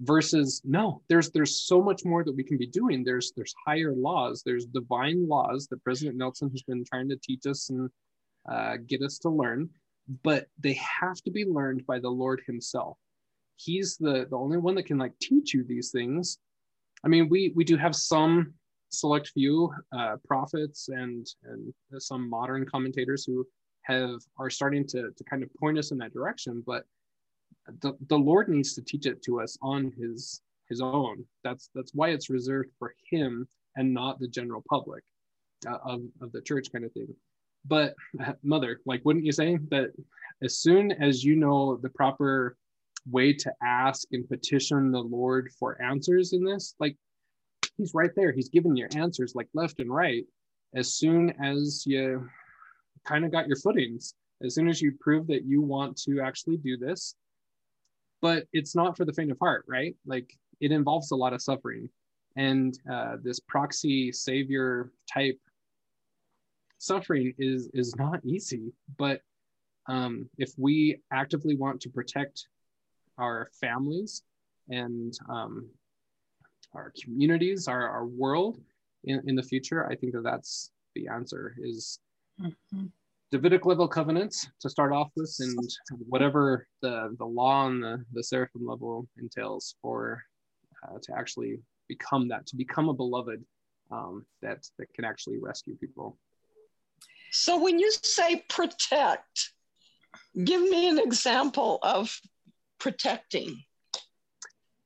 [0.00, 3.02] versus no there's there's so much more that we can be doing.
[3.02, 4.42] There's there's higher laws.
[4.44, 7.90] There's divine laws that president nelson has been trying to teach us and
[8.50, 9.70] uh, get us to learn
[10.22, 12.98] but they have to be learned by the lord himself.
[13.56, 16.38] He's the the only one that can like teach you these things.
[17.04, 18.54] I mean we we do have some
[18.90, 23.46] select few uh, prophets and and some modern commentators who
[23.82, 26.84] have are starting to to kind of point us in that direction but
[27.80, 31.92] the, the lord needs to teach it to us on his his own that's that's
[31.94, 35.02] why it's reserved for him and not the general public
[35.68, 37.14] uh, of, of the church kind of thing
[37.64, 37.94] but
[38.42, 39.92] mother like wouldn't you say that
[40.42, 42.56] as soon as you know the proper
[43.10, 46.96] way to ask and petition the Lord for answers in this, like
[47.76, 48.32] he's right there.
[48.32, 50.24] He's giving you answers like left and right.
[50.74, 52.28] As soon as you
[53.04, 56.56] kind of got your footings, as soon as you prove that you want to actually
[56.58, 57.14] do this,
[58.22, 59.94] but it's not for the faint of heart, right?
[60.06, 61.88] Like it involves a lot of suffering.
[62.36, 65.38] and uh, this proxy savior type
[66.78, 69.22] suffering is is not easy but
[69.88, 72.48] um, if we actively want to protect
[73.18, 74.22] our families
[74.68, 75.66] and um,
[76.74, 78.60] our communities our, our world
[79.04, 81.98] in, in the future i think that that's the answer is
[82.40, 82.86] mm-hmm.
[83.32, 85.58] Davidic level covenants to start off with and
[86.08, 90.22] whatever the the law on the, the seraphim level entails for
[90.84, 91.58] uh, to actually
[91.88, 93.44] become that, to become a beloved
[93.90, 96.18] um, that that can actually rescue people.
[97.32, 99.50] So when you say protect,
[100.44, 102.18] give me an example of
[102.78, 103.62] protecting.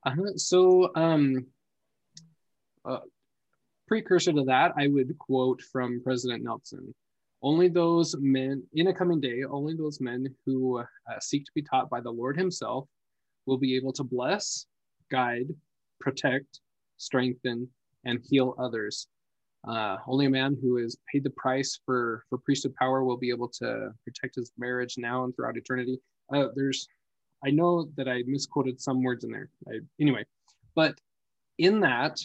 [0.06, 0.36] Uh-huh.
[0.36, 1.46] So um,
[2.84, 3.00] uh,
[3.86, 6.94] precursor to that, I would quote from President Nelson.
[7.42, 10.84] Only those men, in a coming day, only those men who uh,
[11.20, 12.86] seek to be taught by the Lord Himself
[13.46, 14.66] will be able to bless,
[15.10, 15.48] guide,
[16.00, 16.60] protect,
[16.98, 17.68] strengthen,
[18.04, 19.08] and heal others.
[19.66, 23.30] Uh, only a man who has paid the price for for priesthood power will be
[23.30, 25.98] able to protect his marriage now and throughout eternity.
[26.32, 26.88] Uh, there's,
[27.44, 29.50] I know that I misquoted some words in there.
[29.68, 30.24] I, anyway,
[30.74, 30.98] but
[31.58, 32.18] in that,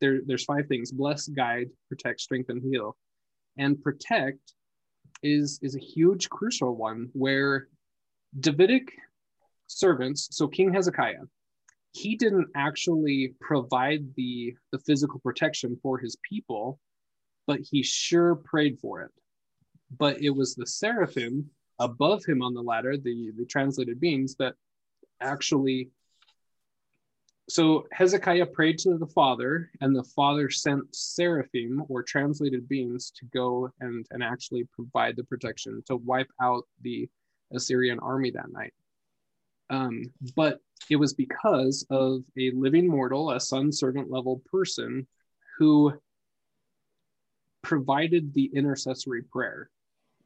[0.00, 2.96] there there's five things: bless, guide, protect, strengthen, heal,
[3.58, 4.54] and protect
[5.22, 7.68] is is a huge crucial one where
[8.38, 8.92] Davidic
[9.66, 10.28] servants.
[10.32, 11.24] So King Hezekiah
[11.92, 16.78] he didn't actually provide the the physical protection for his people
[17.46, 19.10] but he sure prayed for it
[19.96, 24.54] but it was the seraphim above him on the ladder the the translated beings that
[25.20, 25.90] actually
[27.48, 33.24] so hezekiah prayed to the father and the father sent seraphim or translated beings to
[33.26, 37.08] go and and actually provide the protection to wipe out the
[37.52, 38.72] assyrian army that night
[39.70, 45.06] um, but it was because of a living mortal, a son servant level person
[45.58, 45.92] who
[47.62, 49.70] provided the intercessory prayer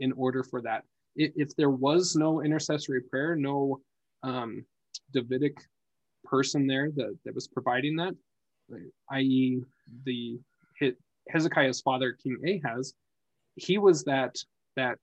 [0.01, 0.85] in order for that.
[1.17, 3.81] If there was no intercessory prayer, no
[4.23, 4.65] um,
[5.13, 5.59] Davidic
[6.33, 8.15] person there that, that was providing that,
[9.11, 9.63] i.e.,
[10.07, 10.41] the
[11.29, 12.95] Hezekiah's father, King Ahaz,
[13.57, 14.35] he was that
[14.77, 14.97] that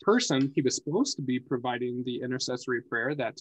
[0.00, 3.36] person, he was supposed to be providing the intercessory prayer that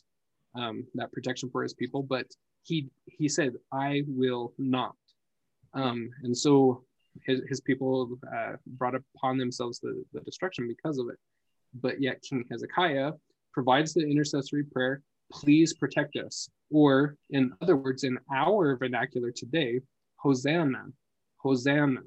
[0.61, 2.27] um, that protection for his people, but
[2.63, 4.95] he he said, "I will not."
[5.73, 6.83] Um, and so
[7.25, 11.19] his, his people uh, brought upon themselves the, the destruction because of it.
[11.73, 13.13] But yet King Hezekiah
[13.53, 15.01] provides the intercessory prayer,
[15.31, 16.49] please protect us.
[16.71, 19.81] Or in other words, in our vernacular today,
[20.17, 20.85] Hosanna,
[21.37, 22.01] Hosanna.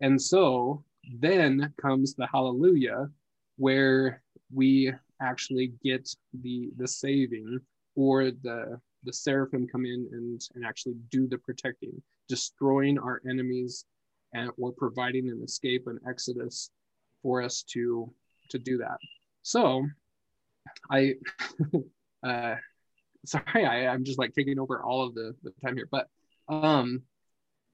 [0.00, 0.84] And so
[1.18, 3.08] then comes the hallelujah,
[3.56, 6.08] where we actually get
[6.42, 7.58] the the saving
[7.94, 13.86] or the the seraphim come in and and actually do the protecting destroying our enemies
[14.34, 16.70] and or providing an escape and exodus
[17.22, 18.12] for us to
[18.50, 18.98] to do that
[19.42, 19.86] so
[20.90, 21.14] i
[22.26, 22.56] uh
[23.26, 26.08] sorry I, i'm just like taking over all of the, the time here but
[26.48, 27.02] um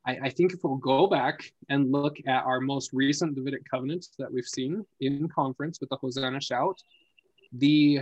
[0.04, 4.10] I, I, think if we'll go back and look at our most recent Davidic covenants
[4.18, 6.82] that we've seen in conference with the Hosanna shout,
[7.52, 8.00] the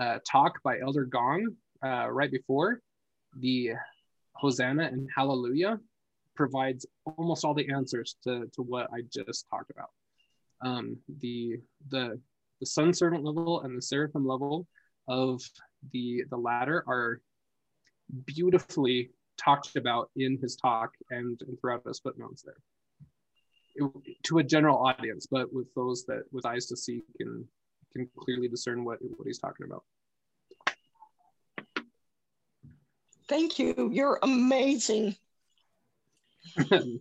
[0.00, 2.80] uh, talk by Elder Gong uh, right before
[3.38, 3.72] the
[4.34, 5.78] Hosanna and Hallelujah
[6.34, 9.90] provides almost all the answers to, to what I just talked about.
[10.64, 11.58] Um, the
[11.90, 12.20] the
[12.60, 14.66] the son servant level and the seraphim level
[15.08, 15.42] of
[15.90, 17.20] the the ladder are
[18.26, 22.56] beautifully talked about in his talk and, and throughout his footnotes there.
[23.74, 23.90] It,
[24.24, 27.46] to a general audience but with those that with eyes to see can
[27.94, 29.82] can clearly discern what what he's talking about.
[33.28, 33.90] Thank you.
[33.92, 35.16] You're amazing.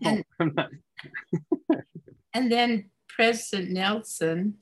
[0.03, 0.23] And,
[2.33, 4.57] and then president nelson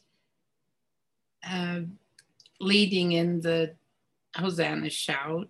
[1.47, 1.81] uh,
[2.61, 3.75] leading in the
[4.35, 5.49] hosanna shout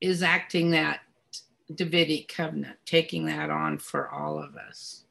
[0.00, 1.00] is acting that
[1.72, 5.04] Davidic covenant, taking that on for all of us.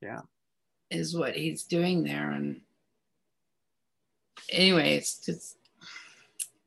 [0.00, 0.22] Yeah.
[0.90, 2.32] Is what he's doing there.
[2.32, 2.60] And
[4.50, 5.56] anyway, it's just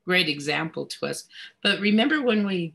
[0.05, 1.25] great example to us.
[1.61, 2.73] But remember when we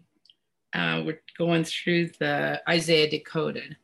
[0.75, 3.77] uh, were going through the Isaiah Decoded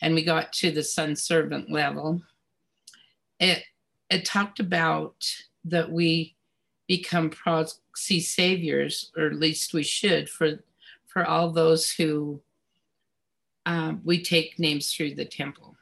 [0.00, 2.22] and we got to the son servant level,
[3.38, 3.62] it,
[4.10, 5.14] it talked about
[5.64, 6.35] that we
[6.86, 10.60] become proxy saviors, or at least we should, for,
[11.06, 12.40] for all those who
[13.64, 15.76] um, we take names through the temple.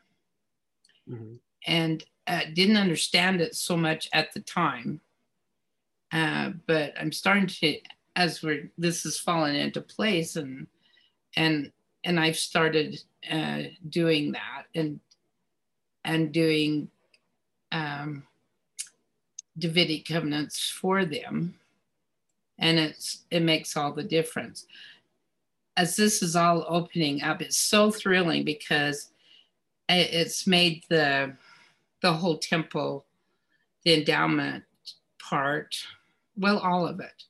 [1.08, 1.34] Mm-hmm.
[1.66, 5.00] And uh, didn't understand it so much at the time,
[6.12, 7.78] uh, but I'm starting to
[8.16, 10.66] as we're this is falling into place and
[11.36, 11.72] and
[12.04, 12.98] and I've started
[13.30, 15.00] uh, doing that and
[16.04, 16.88] and doing
[17.72, 18.24] um,
[19.58, 21.54] Davidic covenants for them,
[22.58, 24.66] and it's it makes all the difference.
[25.76, 29.10] As this is all opening up, it's so thrilling because
[29.88, 31.32] it's made the
[32.00, 33.06] the whole temple,
[33.84, 34.64] the endowment
[35.18, 35.74] part,
[36.36, 37.22] well, all of it,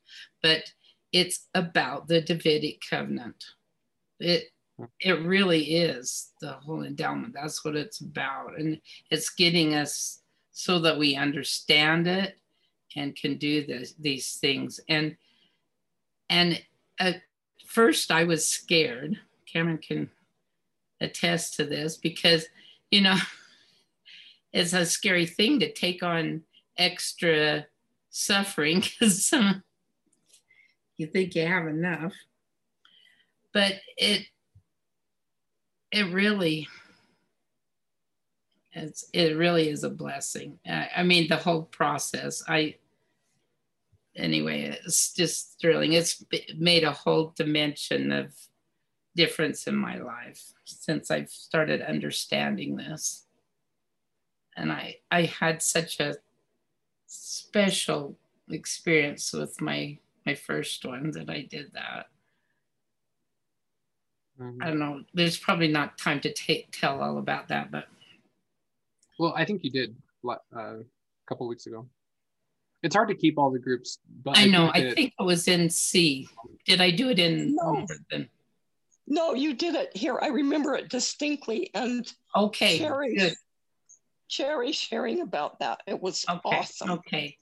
[0.43, 0.65] but
[1.13, 3.45] it's about the Davidic covenant.
[4.19, 4.51] It
[5.01, 7.35] it really is the whole endowment.
[7.35, 8.59] That's what it's about.
[8.59, 10.23] And it's getting us
[10.55, 12.39] so that we understand it
[12.95, 14.81] and can do this, these things.
[14.89, 15.17] And
[16.31, 16.63] and
[16.99, 17.23] at
[17.67, 19.19] first I was scared.
[19.53, 20.11] Cameron can
[21.01, 22.47] attest to this because,
[22.91, 23.19] you know,
[24.53, 26.45] it's a scary thing to take on
[26.79, 27.67] extra
[28.11, 29.65] suffering because um,
[30.97, 32.13] you think you have enough.
[33.53, 34.29] But it
[35.91, 36.69] it really
[38.75, 42.75] it's it really is a blessing I, I, mean the whole process i
[44.17, 46.25] anyway it's just thrilling it's
[46.57, 48.35] made a whole dimension of
[49.17, 53.27] difference in my life since i've started understanding this
[54.57, 56.17] and i i had such a
[57.07, 58.17] special
[58.51, 59.97] experience with my
[60.27, 62.07] my first one that i did that
[64.41, 64.63] Mm-hmm.
[64.63, 65.03] I don't know.
[65.15, 67.87] There's probably not time to take tell all about that, but
[69.19, 69.97] well, I think you did
[70.29, 70.85] uh, a
[71.27, 71.87] couple weeks ago.
[72.83, 74.71] It's hard to keep all the groups, but I, I know.
[74.73, 76.29] Think I think it was in C.
[76.67, 77.55] Did I do it in?
[77.55, 77.87] No.
[79.07, 80.19] No, you did it here.
[80.21, 83.35] I remember it distinctly, and okay, Cherry, good.
[84.29, 85.81] Cherry sharing about that.
[85.87, 86.41] It was okay.
[86.45, 86.91] awesome.
[86.91, 87.37] Okay,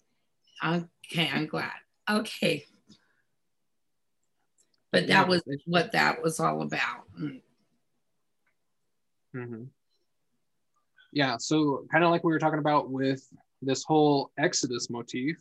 [0.65, 1.71] okay, I'm glad.
[2.11, 2.65] Okay,
[4.91, 7.05] but that was what that was all about.
[7.21, 7.41] Mm.
[9.35, 9.63] Mm-hmm.
[11.13, 13.23] Yeah, so kind of like we were talking about with
[13.61, 15.37] this whole Exodus motif,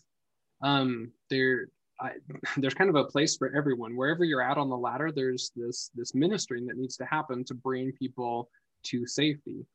[0.62, 1.68] um, there
[2.00, 2.12] I,
[2.58, 3.96] there's kind of a place for everyone.
[3.96, 7.54] Wherever you're at on the ladder, there's this this ministering that needs to happen to
[7.54, 8.50] bring people
[8.84, 9.66] to safety.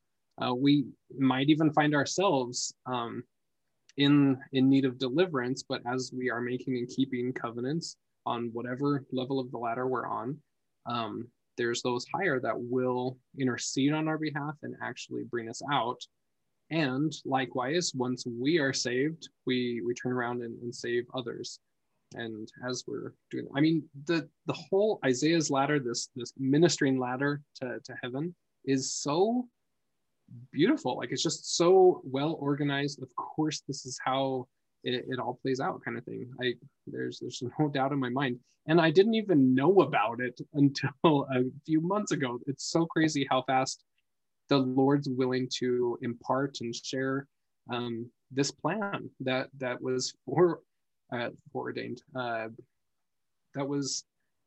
[0.40, 0.84] Uh, we
[1.18, 3.22] might even find ourselves um,
[3.96, 9.04] in in need of deliverance, but as we are making and keeping covenants, on whatever
[9.12, 10.36] level of the ladder we're on.
[10.84, 16.00] Um, there's those higher that will intercede on our behalf and actually bring us out.
[16.70, 21.60] And likewise, once we are saved, we we turn around and, and save others.
[22.14, 27.40] And as we're doing, I mean, the the whole Isaiah's ladder, this this ministering ladder
[27.60, 28.34] to, to heaven,
[28.64, 29.46] is so
[30.52, 30.96] beautiful.
[30.96, 33.00] Like it's just so well organized.
[33.02, 34.48] Of course, this is how
[34.86, 36.30] it, it all plays out kind of thing.
[36.40, 36.54] I
[36.86, 38.38] there's there's no doubt in my mind.
[38.68, 42.38] And i didn't even know about it until a few months ago.
[42.46, 43.84] It's so crazy how fast
[44.48, 47.26] the lord's willing to impart and share
[47.72, 50.60] um, this plan that that was for
[51.12, 52.48] uh, foreordained uh,
[53.54, 54.04] that was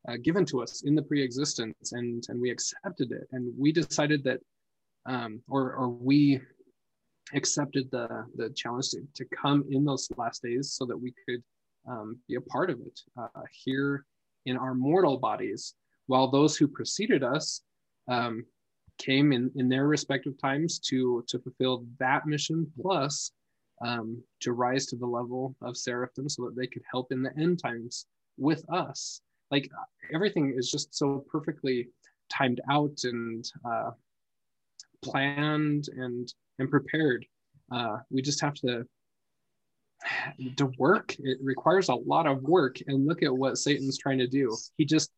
[0.07, 3.27] uh, given to us in the pre-existence and and we accepted it.
[3.33, 4.39] And we decided that
[5.05, 6.39] um, or or we
[7.33, 11.43] accepted the the challenge to, to come in those last days so that we could
[11.87, 14.05] um, be a part of it uh, here
[14.45, 15.75] in our mortal bodies
[16.07, 17.61] while those who preceded us
[18.07, 18.43] um,
[18.97, 23.31] came in in their respective times to to fulfill that mission plus
[23.81, 27.35] um, to rise to the level of seraphim so that they could help in the
[27.37, 28.05] end times
[28.37, 29.21] with us.
[29.51, 29.69] Like
[30.13, 31.89] everything is just so perfectly
[32.29, 33.91] timed out and uh,
[35.01, 37.25] planned and and prepared.
[37.71, 38.85] Uh, we just have to
[40.57, 41.15] to work.
[41.19, 42.77] It requires a lot of work.
[42.87, 44.55] And look at what Satan's trying to do.
[44.77, 45.11] He just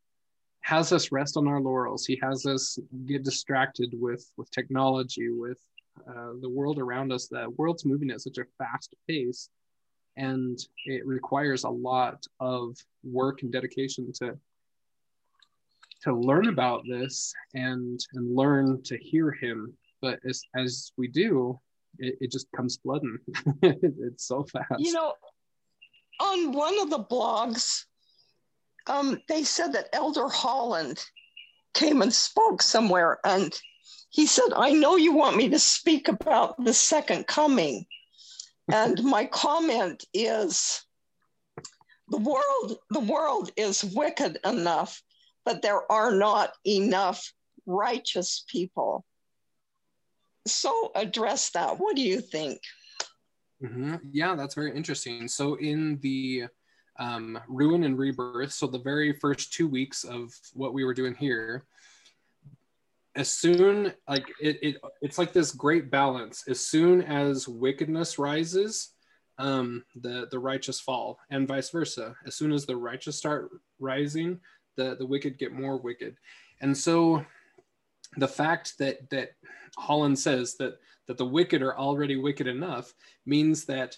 [0.61, 2.05] has us rest on our laurels.
[2.05, 5.59] He has us get distracted with with technology, with
[6.07, 7.27] uh, the world around us.
[7.27, 9.49] The world's moving at such a fast pace,
[10.17, 14.37] and it requires a lot of work and dedication to
[16.03, 19.73] to learn about this and and learn to hear him.
[20.01, 21.59] But as as we do
[21.99, 23.17] it, it just comes flooding.
[23.61, 24.79] It's so fast.
[24.79, 25.13] You know
[26.21, 27.85] on one of the blogs
[28.87, 31.03] um, they said that elder holland
[31.73, 33.59] came and spoke somewhere and
[34.09, 37.85] he said i know you want me to speak about the second coming.
[38.71, 40.85] And my comment is
[42.09, 45.01] the world the world is wicked enough
[45.45, 47.33] but there are not enough
[47.65, 49.05] righteous people
[50.47, 51.79] so address that.
[51.79, 52.61] What do you think?
[53.63, 53.95] Mm-hmm.
[54.11, 55.27] Yeah, that's very interesting.
[55.27, 56.45] So in the
[56.99, 58.51] um, ruin and rebirth.
[58.51, 61.65] So the very first two weeks of what we were doing here,
[63.15, 66.43] as soon like it, it it's like this great balance.
[66.47, 68.93] As soon as wickedness rises,
[69.37, 72.15] um, the the righteous fall, and vice versa.
[72.25, 74.39] As soon as the righteous start rising,
[74.75, 76.15] the the wicked get more wicked.
[76.61, 77.25] And so,
[78.17, 79.31] the fact that that
[79.77, 82.93] Holland says that that the wicked are already wicked enough
[83.25, 83.97] means that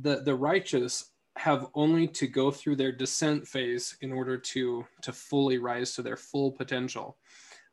[0.00, 5.12] the the righteous have only to go through their descent phase in order to to
[5.12, 7.16] fully rise to their full potential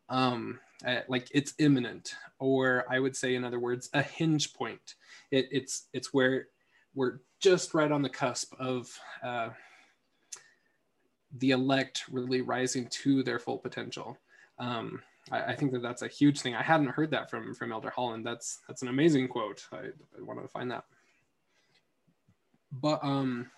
[0.08, 4.96] um uh, like it's imminent or i would say in other words a hinge point
[5.32, 6.48] it, it's it's where
[6.96, 8.90] we're just right on the cusp of
[9.24, 9.50] uh,
[11.38, 14.18] the elect really rising to their full potential.
[14.58, 15.02] Um,
[15.32, 16.56] I, I, think that that's a huge thing.
[16.56, 18.26] I hadn't heard that from from elder holland.
[18.26, 19.66] That's that's an amazing quote.
[19.72, 20.86] I, I wanted to find that.
[22.72, 23.50] But um,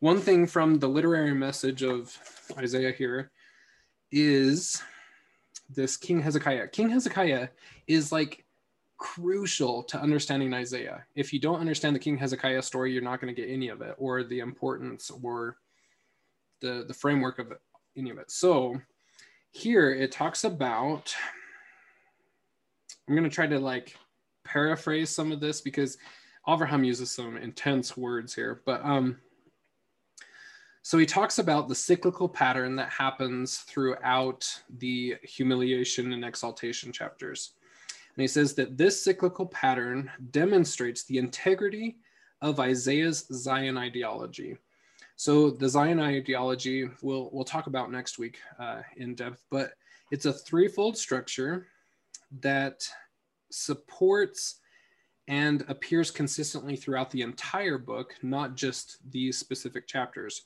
[0.00, 2.16] one thing from the literary message of
[2.56, 3.30] Isaiah here
[4.10, 4.82] is
[5.68, 6.68] this King Hezekiah.
[6.68, 7.48] King Hezekiah
[7.86, 8.44] is like
[8.96, 11.04] crucial to understanding Isaiah.
[11.14, 13.80] If you don't understand the King Hezekiah story, you're not going to get any of
[13.82, 15.56] it or the importance or
[16.60, 17.52] the, the framework of
[17.96, 18.30] any of it.
[18.30, 18.80] So
[19.50, 21.14] here it talks about,
[23.08, 23.96] I'm going to try to like
[24.44, 25.98] paraphrase some of this because
[26.46, 29.18] Avraham uses some intense words here, but um,
[30.82, 34.48] so he talks about the cyclical pattern that happens throughout
[34.78, 37.52] the humiliation and exaltation chapters.
[38.16, 41.98] And he says that this cyclical pattern demonstrates the integrity
[42.40, 44.56] of Isaiah's Zion ideology.
[45.20, 49.74] So the Zion ideology we'll, we'll talk about next week uh, in depth, but
[50.10, 51.66] it's a threefold structure
[52.40, 52.88] that
[53.50, 54.60] supports
[55.28, 60.44] and appears consistently throughout the entire book, not just these specific chapters.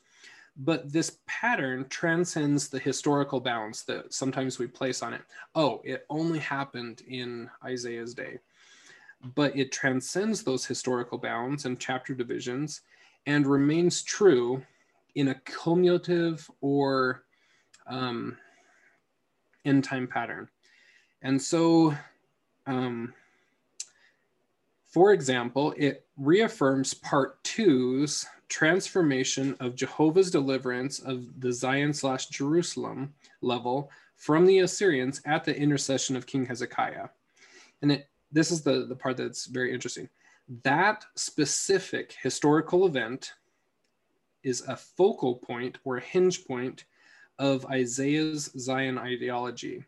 [0.57, 5.23] But this pattern transcends the historical bounds that sometimes we place on it.
[5.55, 8.41] Oh, it only happened in Isaiah's day.
[9.37, 12.81] But it transcends those historical bounds and chapter divisions
[13.27, 14.63] and remains true
[15.15, 17.25] in a cumulative or
[17.87, 18.37] um,
[19.65, 20.49] end time pattern.
[21.23, 21.95] And so,
[22.67, 23.15] um,
[24.85, 33.15] for example, it reaffirms part two's transformation of Jehovah's deliverance of the Zion slash Jerusalem
[33.41, 37.09] level from the Assyrians at the intercession of King Hezekiah.
[37.83, 40.09] And it, this is the, the part that's very interesting.
[40.63, 43.33] That specific historical event
[44.43, 46.85] is a focal point or hinge point
[47.39, 49.85] of Isaiah's Zion ideology,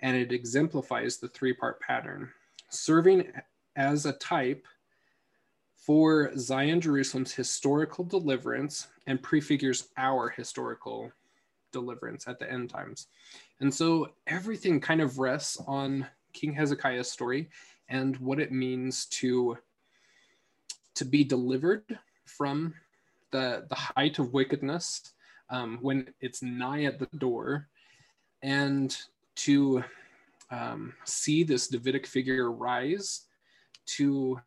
[0.00, 2.30] and it exemplifies the three part pattern,
[2.68, 3.32] serving
[3.76, 4.66] as a type
[5.76, 11.12] for Zion Jerusalem's historical deliverance and prefigures our historical
[11.72, 13.06] deliverance at the end times.
[13.60, 17.48] And so everything kind of rests on King Hezekiah's story
[17.88, 19.56] and what it means to
[20.94, 22.74] to be delivered from
[23.30, 25.12] the the height of wickedness
[25.50, 27.68] um, when it's nigh at the door
[28.42, 28.96] and
[29.34, 29.82] to
[30.50, 33.22] um, see this Davidic figure rise
[33.86, 34.40] to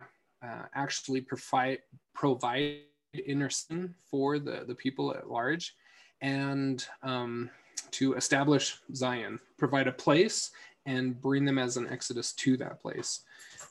[0.44, 1.80] uh, actually provide
[2.14, 2.82] provide
[3.26, 5.76] intercession for the, the people at large
[6.22, 7.50] and um,
[7.92, 10.52] to establish Zion, provide a place
[10.86, 13.22] and bring them as an exodus to that place.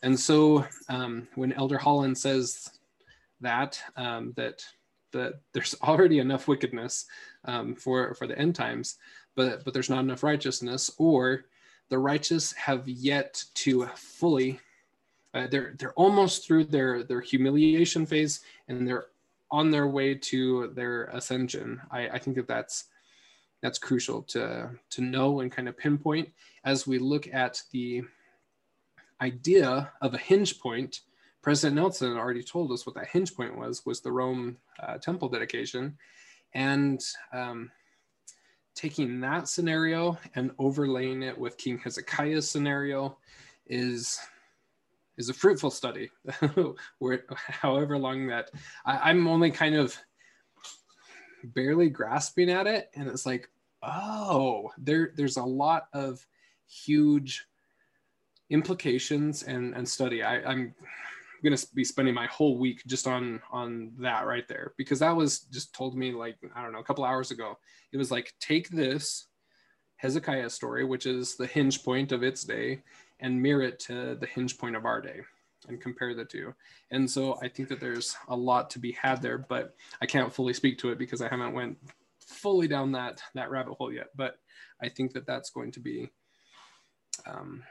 [0.04, 2.70] And so um, when Elder Holland says
[3.40, 4.64] that, um, that,
[5.12, 7.06] that there's already enough wickedness
[7.46, 8.98] um, for, for the end times,
[9.34, 11.46] but, but there's not enough righteousness, or
[11.88, 14.60] the righteous have yet to fully
[15.34, 19.06] uh, they're they're almost through their their humiliation phase and they're
[19.50, 21.80] on their way to their ascension.
[21.90, 22.84] I, I think that that's
[23.60, 26.30] that's crucial to to know and kind of pinpoint
[26.64, 28.04] as we look at the
[29.20, 31.00] idea of a hinge point.
[31.42, 35.28] President Nelson already told us what that hinge point was was the Rome uh, temple
[35.28, 35.96] dedication,
[36.54, 37.00] and
[37.32, 37.70] um,
[38.74, 43.16] taking that scenario and overlaying it with King Hezekiah's scenario
[43.66, 44.18] is
[45.16, 46.10] is a fruitful study.
[46.98, 48.50] Where however long that
[48.84, 49.96] I, i'm only kind of
[51.44, 52.90] barely grasping at it.
[52.94, 53.48] And it's like
[53.82, 56.26] oh there there's a lot of
[56.66, 57.46] huge
[58.54, 60.74] implications and and study I, i'm
[61.42, 65.14] going to be spending my whole week just on on that right there because that
[65.14, 67.58] was just told me like i don't know a couple hours ago
[67.92, 69.26] it was like take this
[69.96, 72.80] hezekiah story which is the hinge point of its day
[73.20, 75.20] and mirror it to the hinge point of our day.
[75.66, 76.52] and compare the two.
[76.90, 80.30] And so I think that there's a lot to be had there, but I can't
[80.30, 81.78] fully speak to it because I haven't went
[82.18, 84.08] fully down that that rabbit hole yet.
[84.14, 84.36] But
[84.82, 86.10] I think that that's going to be
[87.26, 87.62] um,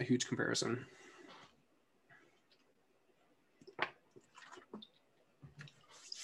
[0.00, 0.84] a huge comparison.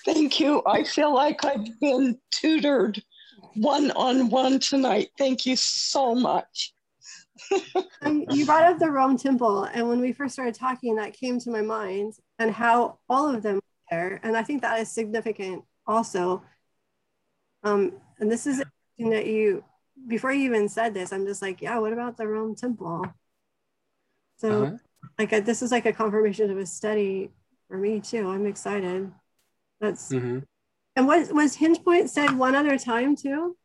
[0.04, 0.62] Thank you.
[0.66, 3.02] I feel like I've been tutored
[3.54, 5.10] one on one tonight.
[5.18, 6.72] Thank you so much.
[8.02, 11.38] um, you brought up the Rome Temple, and when we first started talking, that came
[11.40, 13.60] to my mind, and how all of them are
[13.90, 16.42] there, and I think that is significant also.
[17.62, 18.62] Um, and this is
[18.98, 19.64] that you
[20.08, 23.04] before you even said this, I'm just like, yeah, what about the Rome Temple?
[24.40, 24.76] So, uh-huh.
[25.18, 27.30] like, a, this is like a confirmation of a study
[27.68, 28.28] for me too.
[28.28, 29.12] I'm excited.
[29.80, 30.40] That's mm-hmm.
[30.96, 33.56] and was was Hinge Point said one other time too,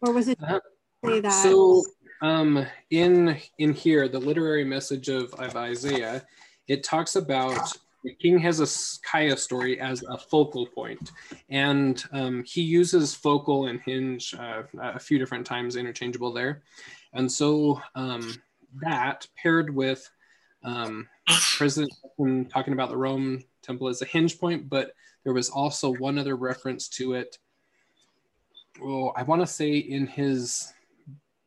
[0.00, 0.58] or was it uh,
[1.04, 1.30] say that?
[1.30, 1.82] So,
[2.20, 6.26] um, in in here, the literary message of, of Isaiah,
[6.66, 7.72] it talks about
[8.04, 11.12] the King Hezekiah story as a focal point,
[11.48, 16.62] and um, he uses focal and hinge uh, a few different times, interchangeable there,
[17.12, 18.34] and so um,
[18.80, 20.08] that paired with
[20.64, 21.08] um,
[21.56, 21.92] President
[22.50, 24.92] talking about the Rome temple as a hinge point, but
[25.24, 27.38] there was also one other reference to it.
[28.80, 30.72] Well, I want to say in his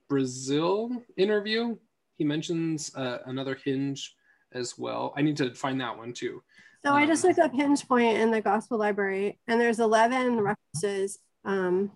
[0.07, 1.75] Brazil interview,
[2.17, 4.15] he mentions uh, another hinge
[4.53, 5.13] as well.
[5.17, 6.41] I need to find that one too.
[6.85, 9.79] So um, I just um, looked up hinge point in the gospel library and there's
[9.79, 11.19] 11 references.
[11.43, 11.91] Um,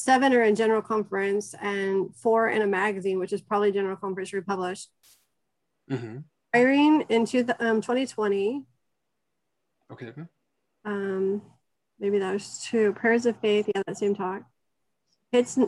[0.00, 4.32] seven are in general conference and four in a magazine, which is probably general conference
[4.32, 4.88] republished.
[5.90, 6.18] Mm-hmm.
[6.54, 8.64] Eyring in two, um, 2020.
[9.92, 10.12] Okay.
[10.84, 11.42] Um,
[11.98, 12.92] maybe that was two.
[12.94, 14.42] Prayers of Faith, yeah, that same talk.
[15.32, 15.58] It's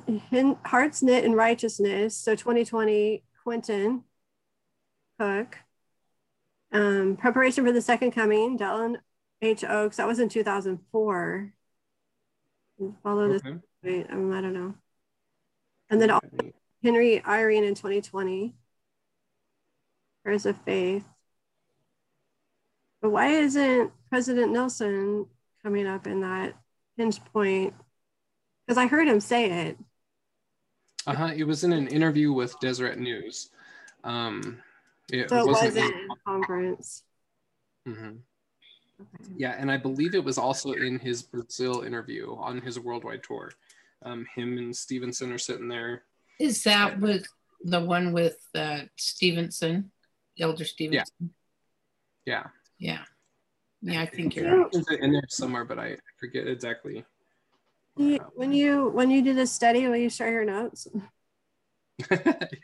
[0.65, 2.17] Hearts Knit in Righteousness.
[2.17, 4.03] So 2020, Quentin
[5.19, 5.59] Cook.
[6.73, 8.97] Um, Preparation for the Second Coming, Dallin
[9.43, 9.63] H.
[9.63, 9.99] Oaks.
[9.99, 11.53] That was in 2004.
[13.03, 13.43] Follow this.
[13.85, 14.75] Um, I don't know.
[15.91, 16.53] And then okay.
[16.83, 18.55] Henry Eyring in 2020.
[20.25, 21.05] Prayers of Faith.
[23.01, 25.27] But why isn't President Nelson
[25.65, 26.55] coming up in that
[26.97, 27.75] hinge point?
[28.67, 29.79] Because I heard him say it.
[31.07, 31.33] Uh huh.
[31.35, 33.51] It was in an interview with Deseret News.
[34.05, 34.63] Um,
[35.11, 37.03] it, so it wasn't, wasn't in conference.
[37.89, 38.07] Mm-hmm.
[39.01, 39.33] Okay.
[39.37, 43.51] Yeah, and I believe it was also in his Brazil interview on his worldwide tour.
[44.05, 46.03] Um, him and Stevenson are sitting there.
[46.41, 47.27] Is that with
[47.63, 49.91] the one with uh, Stevenson,
[50.39, 51.31] Elder Stevenson?
[52.25, 52.45] Yeah.
[52.79, 52.99] Yeah.
[53.83, 55.01] Yeah, yeah I think you're right.
[55.01, 57.05] in there somewhere, but I forget exactly.
[57.95, 60.89] when you when you do this study, will you share your notes?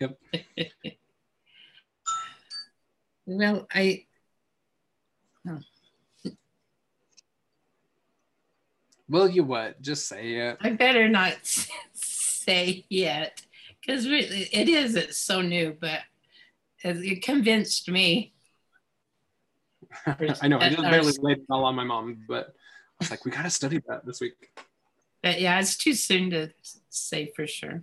[0.01, 0.19] yep.
[3.27, 4.07] well, I.
[5.49, 5.59] Oh.
[9.09, 9.81] Will you what?
[9.81, 10.59] Just say it.
[10.61, 11.37] I better not
[11.93, 13.41] say yet,
[13.81, 14.95] because it is.
[14.95, 16.01] It's so new, but
[16.83, 18.35] it convinced me.
[20.07, 20.59] I know.
[20.59, 22.53] I just barely laid it all on my mom, but I
[23.01, 24.35] was like, we got to study that this week.
[25.23, 26.51] But yeah, it's too soon to
[26.91, 27.83] say for sure.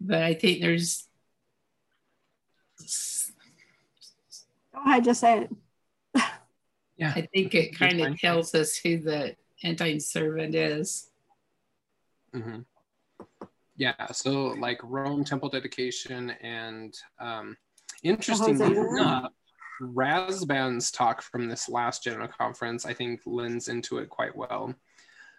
[0.00, 1.08] But I think there's.
[4.74, 5.50] Go ahead, just say it.
[6.96, 7.12] Yeah.
[7.16, 9.34] I think it kind of tells us who the
[9.64, 11.10] anti-servant is.
[12.34, 12.60] Mm-hmm.
[13.76, 14.06] Yeah.
[14.12, 17.56] So like Rome temple dedication and um,
[18.02, 19.32] interestingly enough,
[19.80, 24.74] Rasband's talk from this last general conference, I think, lends into it quite well.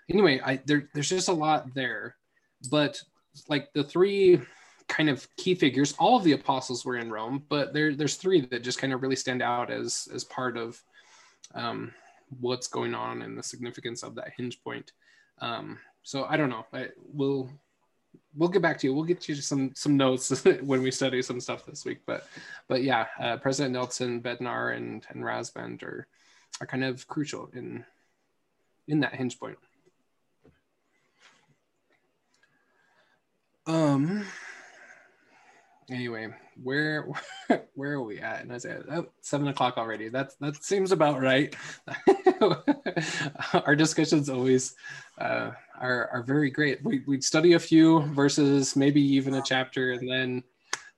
[0.10, 2.16] Anyway, I, there, there's just a lot there,
[2.70, 3.02] but
[3.48, 4.42] like the three
[4.90, 8.42] kind of key figures, all of the apostles were in Rome, but there, there's three
[8.48, 10.82] that just kind of really stand out as as part of
[11.56, 11.94] um,
[12.40, 14.92] what's going on and the significance of that hinge point.
[15.40, 16.66] Um, so I don't know.
[16.74, 17.50] I, we'll
[18.36, 18.94] we'll get back to you.
[18.94, 22.00] We'll get you some some notes when we study some stuff this week.
[22.06, 22.28] But
[22.68, 26.08] but yeah, uh, President Nelson, Bednar, and and Rasband are
[26.62, 27.86] are kind of crucial in
[28.88, 29.58] in that hinge point.
[33.66, 34.26] Um.
[35.90, 37.08] Anyway, where
[37.76, 38.42] where are we at?
[38.42, 40.10] And I said, oh, seven o'clock already.
[40.10, 41.56] That's that seems about right.
[43.66, 44.76] Our discussions always
[45.18, 46.84] uh, are, are very great.
[46.84, 50.44] We, we'd study a few verses, maybe even a chapter, and then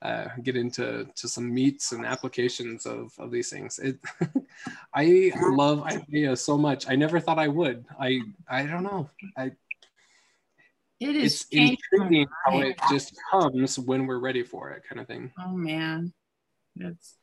[0.01, 3.79] uh, get into to some meats and applications of, of these things.
[3.79, 3.97] It,
[4.93, 6.87] I love Isaiah so much.
[6.89, 7.85] I never thought I would.
[7.99, 9.09] I I don't know.
[9.37, 9.51] I
[10.99, 15.31] it is intriguing how it just comes when we're ready for it, kind of thing.
[15.39, 16.13] Oh man,
[16.75, 17.15] that's.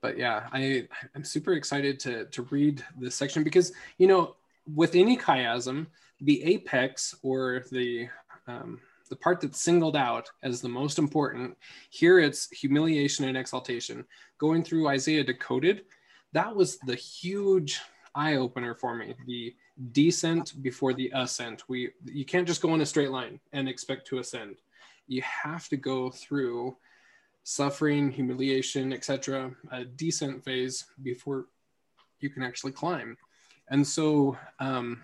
[0.00, 0.86] But yeah, I
[1.16, 4.36] I'm super excited to to read this section because you know
[4.72, 5.86] with any chiasm,
[6.20, 8.08] the apex or the
[8.46, 11.56] um, the part that's singled out as the most important
[11.90, 14.04] here it's humiliation and exaltation
[14.36, 15.84] going through isaiah decoded
[16.32, 17.80] that was the huge
[18.18, 19.54] eye opener for me the
[19.92, 24.06] descent before the ascent we you can't just go in a straight line and expect
[24.06, 24.56] to ascend
[25.08, 26.76] you have to go through
[27.48, 31.46] suffering, humiliation, etc., a descent phase before
[32.20, 33.16] you can actually climb.
[33.70, 35.02] And so um,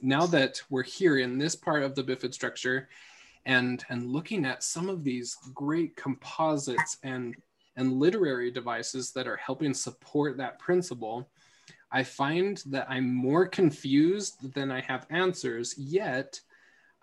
[0.00, 2.88] now that we're here in this part of the bifid structure
[3.44, 7.36] and, and looking at some of these great composites and,
[7.76, 11.28] and literary devices that are helping support that principle,
[11.94, 16.40] I find that I'm more confused than I have answers, yet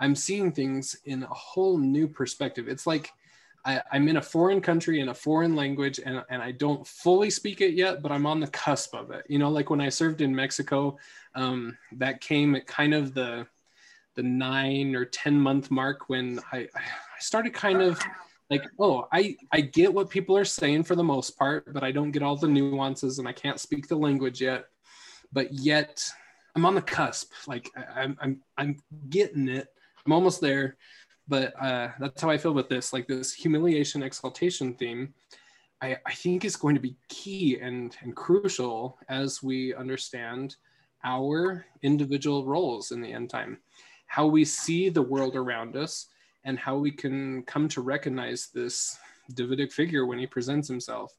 [0.01, 2.67] I'm seeing things in a whole new perspective.
[2.67, 3.09] It's like
[3.63, 7.29] I, am in a foreign country in a foreign language and, and I don't fully
[7.29, 9.23] speak it yet, but I'm on the cusp of it.
[9.29, 10.97] You know, like when I served in Mexico,
[11.35, 13.47] um, that came at kind of the
[14.15, 17.97] the nine or 10 month mark when I, I started kind of
[18.49, 21.93] like, oh, I, I get what people are saying for the most part, but I
[21.93, 24.65] don't get all the nuances and I can't speak the language yet.
[25.33, 26.09] But yet
[26.55, 27.31] I'm on the cusp.
[27.47, 28.77] Like I, I'm, I'm, I'm
[29.09, 29.67] getting it.
[30.05, 30.77] I'm almost there
[31.31, 32.91] but uh, that's how I feel with this.
[32.91, 35.13] Like this humiliation exaltation theme,
[35.81, 40.57] I, I think is going to be key and, and crucial as we understand
[41.05, 43.59] our individual roles in the end time,
[44.07, 46.07] how we see the world around us,
[46.43, 48.97] and how we can come to recognize this
[49.33, 51.13] Davidic figure when he presents himself,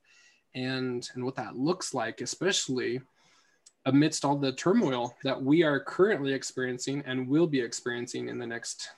[0.54, 3.00] and and what that looks like, especially
[3.87, 8.47] amidst all the turmoil that we are currently experiencing and will be experiencing in the
[8.47, 8.91] next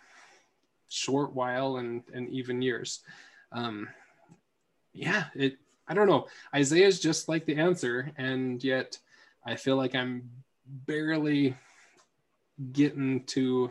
[0.88, 3.00] short while and and even years.
[3.52, 3.88] Um
[4.92, 5.56] yeah it
[5.88, 6.26] i don't know.
[6.54, 8.98] Isaiah is just like the answer and yet
[9.46, 10.30] i feel like i'm
[10.66, 11.54] barely
[12.72, 13.70] getting to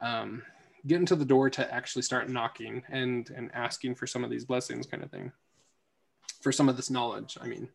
[0.00, 0.42] um
[0.86, 4.44] getting to the door to actually start knocking and and asking for some of these
[4.44, 5.32] blessings kind of thing.
[6.40, 7.68] For some of this knowledge i mean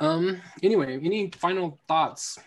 [0.00, 2.38] um anyway any final thoughts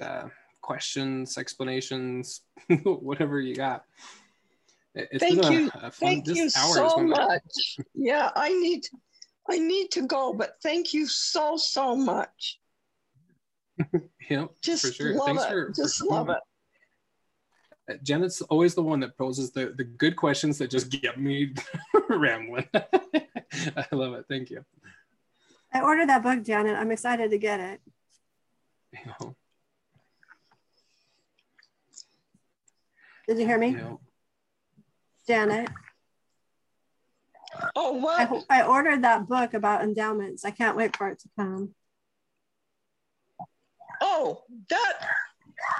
[0.00, 0.28] uh,
[0.62, 2.42] questions, explanations,
[2.84, 3.84] whatever you got.
[4.94, 5.70] It's Thank you.
[5.74, 7.76] A, a thank you so much.
[7.94, 8.84] yeah, I need
[9.50, 12.60] I need to go, but thank you so so much.
[14.30, 15.14] yep, just for sure.
[15.14, 15.48] love Thanks it.
[15.48, 16.38] For, just for love it.
[17.90, 21.52] Uh, Janet's always the one that poses the, the good questions that just get me
[22.08, 22.68] rambling.
[22.74, 24.26] I love it.
[24.28, 24.64] Thank you.
[25.72, 26.76] I ordered that book, Janet.
[26.76, 27.80] I'm excited to get it.
[28.92, 29.36] You know,
[33.26, 33.70] Did you hear me?
[33.70, 34.00] No.
[35.26, 35.70] Janet.
[37.76, 38.44] Oh, what?
[38.50, 40.44] I, I, ordered that book about endowments.
[40.44, 41.74] I can't wait for it to come.
[44.00, 44.94] Oh, that,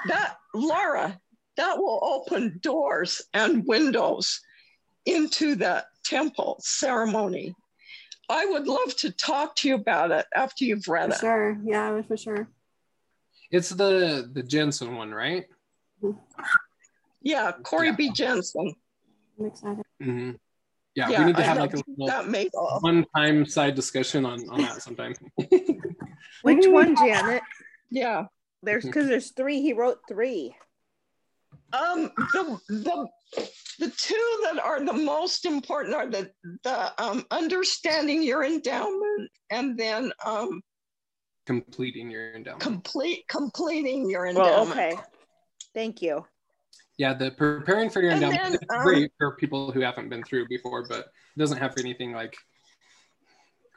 [0.07, 1.19] that, Laura,
[1.57, 4.39] that will open doors and windows
[5.05, 7.53] into that temple ceremony.
[8.29, 11.19] I would love to talk to you about it after you've read for it.
[11.19, 11.57] Sure.
[11.63, 12.47] Yeah, for sure.
[13.51, 15.45] It's the the Jensen one, right?
[16.01, 16.17] Mm-hmm.
[17.21, 17.95] Yeah, Corey yeah.
[17.95, 18.11] B.
[18.13, 18.75] Jensen.
[19.39, 19.83] I'm excited.
[20.01, 20.31] Mm-hmm.
[20.95, 24.81] Yeah, yeah, we need to have like a little one-time side discussion on, on that
[24.83, 25.15] sometime.
[26.43, 27.41] Which one, Janet?
[27.89, 28.25] Yeah,
[28.61, 29.61] there's because there's three.
[29.61, 30.55] He wrote three.
[31.71, 33.07] Um, the the
[33.79, 36.29] the two that are the most important are the
[36.63, 40.61] the um, understanding your endowment and then um,
[41.45, 42.61] completing your endowment.
[42.61, 44.75] Complete completing your endowment.
[44.77, 44.97] Well, okay.
[45.73, 46.25] Thank you
[46.97, 50.47] yeah, the preparing for your endowment is um, great for people who haven't been through
[50.47, 52.35] before, but it doesn't have anything like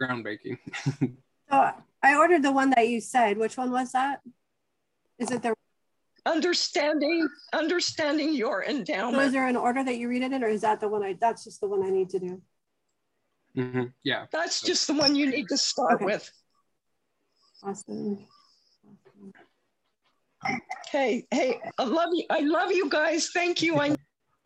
[0.00, 0.58] groundbreaking.
[1.50, 1.70] so
[2.02, 3.38] I ordered the one that you said.
[3.38, 4.20] Which one was that?
[5.18, 5.54] Is it the
[6.26, 9.16] understanding understanding your endowment?
[9.16, 11.02] So is there an order that you read it in, or is that the one
[11.02, 11.16] I?
[11.20, 12.42] That's just the one I need to do.
[13.56, 13.84] Mm-hmm.
[14.04, 16.04] Yeah, that's just the one you need to start okay.
[16.04, 16.30] with.
[17.62, 18.26] Awesome.
[20.88, 21.26] Okay.
[21.30, 22.24] Hey, I love you.
[22.30, 23.30] I love you guys.
[23.32, 23.78] Thank you.
[23.78, 23.96] I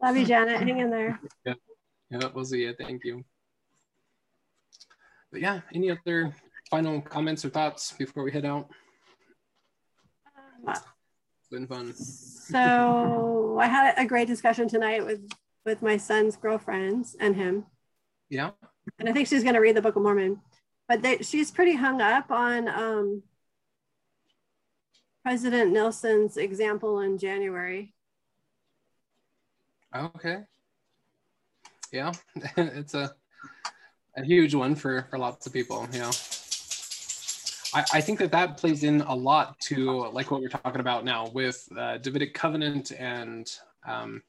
[0.02, 0.60] love you, Janet.
[0.60, 1.20] Hang in there.
[1.44, 1.54] Yeah.
[2.10, 2.74] Yeah, we'll see you.
[2.78, 3.24] Thank you.
[5.30, 6.34] But yeah, any other
[6.68, 8.68] final comments or thoughts before we head out?
[10.36, 10.80] Um, it's
[11.50, 11.94] been fun.
[11.94, 15.20] So I had a great discussion tonight with
[15.64, 17.66] with my son's girlfriends and him.
[18.28, 18.50] Yeah.
[18.98, 20.40] And I think she's going to read the Book of Mormon,
[20.88, 23.22] but they, she's pretty hung up on um,
[25.22, 27.94] President Nelson's example in January.
[29.94, 30.38] Okay.
[31.92, 32.12] Yeah,
[32.56, 33.12] it's a
[34.16, 35.86] a huge one for for lots of people.
[35.92, 36.10] Know.
[37.74, 41.04] I, I think that that plays in a lot to like what we're talking about
[41.04, 43.50] now with uh, Davidic covenant and
[43.86, 44.22] um,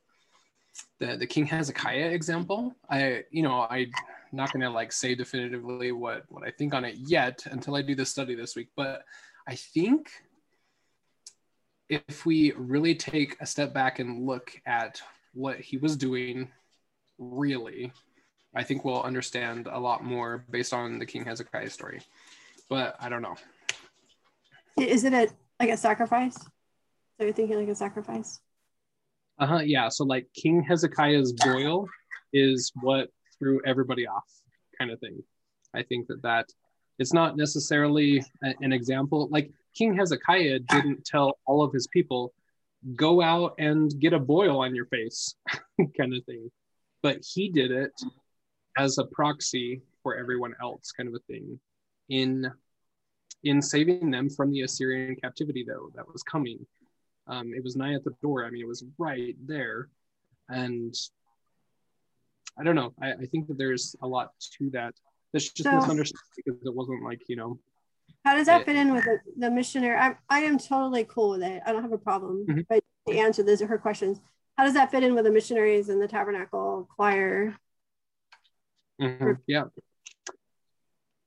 [0.99, 2.75] the the King Hezekiah example.
[2.89, 3.91] I you know I'm
[4.31, 7.81] not going to like say definitively what what I think on it yet until I
[7.81, 9.03] do the study this week, but
[9.47, 10.11] I think
[11.89, 15.01] if we really take a step back and look at
[15.33, 16.49] what he was doing
[17.17, 17.91] really,
[18.55, 22.01] I think we'll understand a lot more based on the King Hezekiah story.
[22.71, 23.35] But I don't know.
[24.77, 25.27] Is it a
[25.59, 26.35] like a sacrifice?
[26.35, 28.39] So you're thinking like a sacrifice?
[29.37, 29.59] Uh-huh.
[29.59, 29.89] Yeah.
[29.89, 31.85] So like King Hezekiah's boil
[32.31, 34.23] is what threw everybody off,
[34.79, 35.21] kind of thing.
[35.73, 36.45] I think that that
[36.97, 39.27] it's not necessarily a, an example.
[39.29, 42.33] Like King Hezekiah didn't tell all of his people,
[42.95, 45.35] go out and get a boil on your face,
[45.97, 46.49] kind of thing.
[47.03, 47.91] But he did it
[48.77, 51.59] as a proxy for everyone else, kind of a thing,
[52.09, 52.51] in
[53.43, 56.65] in saving them from the Assyrian captivity, though that was coming.
[57.27, 58.45] Um, it was nigh at the door.
[58.45, 59.89] I mean, it was right there,
[60.49, 60.93] and
[62.59, 62.93] I don't know.
[63.01, 64.93] I, I think that there's a lot to that.
[65.33, 67.59] That's just So- misunderstood because it wasn't like you know.
[68.25, 68.65] How does that Yeah.
[68.65, 69.97] fit in with the, the missionary?
[69.97, 71.63] I, I am totally cool with it.
[71.65, 72.45] I don't have a problem.
[72.47, 72.65] Mhm.
[72.69, 74.19] But to answer those are her questions.
[74.57, 77.55] How does that fit in with the missionaries and the tabernacle choir?
[78.99, 79.65] Mhm, Yeah.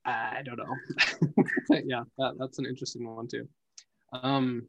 [0.05, 1.45] I don't know.
[1.85, 3.49] yeah, that, that's an interesting one too.
[4.13, 4.69] Um,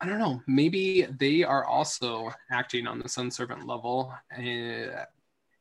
[0.00, 0.40] I don't know.
[0.46, 5.04] Maybe they are also acting on the son servant level uh,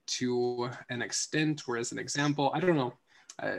[0.08, 2.52] to an extent, or as an example.
[2.54, 2.94] I don't know.
[3.42, 3.58] Uh,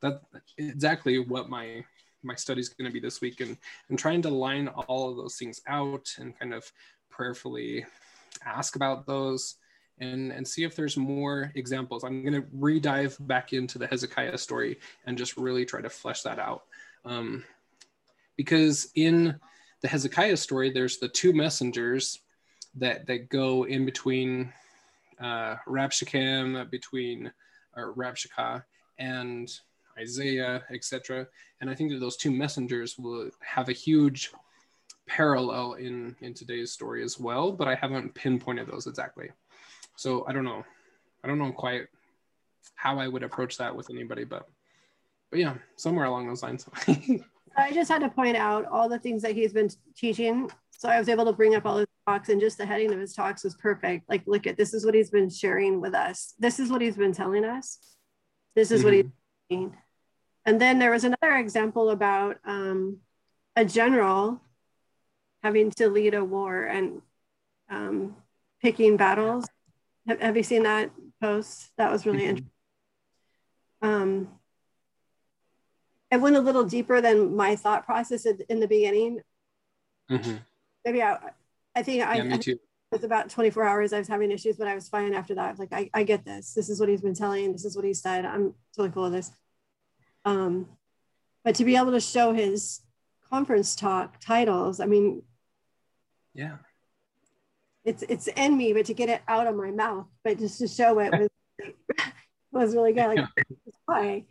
[0.00, 0.20] that
[0.58, 1.84] exactly what my
[2.22, 3.56] my study is going to be this week, and
[3.88, 6.70] and trying to line all of those things out and kind of
[7.10, 7.84] prayerfully
[8.44, 9.56] ask about those
[10.00, 12.04] and and see if there's more examples.
[12.04, 16.22] I'm going to re-dive back into the Hezekiah story and just really try to flesh
[16.22, 16.64] that out.
[17.04, 17.44] Um,
[18.36, 19.38] because in
[19.82, 22.20] the Hezekiah story, there's the two messengers
[22.76, 24.52] that that go in between
[25.20, 27.32] uh, Rabshakeh, between
[27.76, 28.62] or Rabshakeh
[28.98, 29.50] and
[29.98, 31.26] Isaiah, etc.
[31.60, 34.30] And I think that those two messengers will have a huge
[35.06, 39.30] parallel in in today's story as well, but I haven't pinpointed those exactly.
[39.98, 40.64] So I don't know.
[41.24, 41.88] I don't know quite
[42.76, 44.48] how I would approach that with anybody, but
[45.28, 46.66] but yeah, somewhere along those lines.
[47.56, 50.48] I just had to point out all the things that he's been teaching.
[50.70, 53.00] So I was able to bring up all his talks, and just the heading of
[53.00, 54.08] his talks was perfect.
[54.08, 56.34] Like, look at this is what he's been sharing with us.
[56.38, 57.80] This is what he's been telling us.
[58.54, 59.06] This is what he's
[59.50, 59.76] saying.
[60.46, 62.98] And then there was another example about um,
[63.56, 64.40] a general
[65.42, 67.02] having to lead a war and
[67.68, 68.14] um,
[68.62, 69.44] picking battles.
[70.08, 70.90] Have, have you seen that
[71.20, 71.70] post?
[71.76, 72.28] That was really Mhm.
[72.28, 72.50] interesting.
[73.82, 74.40] Um,
[76.10, 79.20] it went a little deeper than my thought process in the beginning.
[80.10, 80.40] Mhm.
[80.84, 81.32] Maybe I,
[81.76, 82.58] I think I, Yeah, I me too.
[82.90, 83.92] was about 24 hours.
[83.92, 85.44] I was having issues, but I was fine after that.
[85.46, 86.54] I was like, I, I get this.
[86.54, 87.52] This is what he's been telling.
[87.52, 88.24] This is what he said.
[88.24, 89.30] I'm totally cool with this.
[90.24, 90.78] Um,
[91.44, 92.80] but to be able to show his
[93.28, 95.22] conference talk titles, I mean,
[96.32, 96.58] Yeah.
[97.88, 100.68] It's it's in me, but to get it out of my mouth, but just to
[100.68, 101.28] show it was
[102.52, 103.06] was really good.
[103.06, 104.24] Like this is why,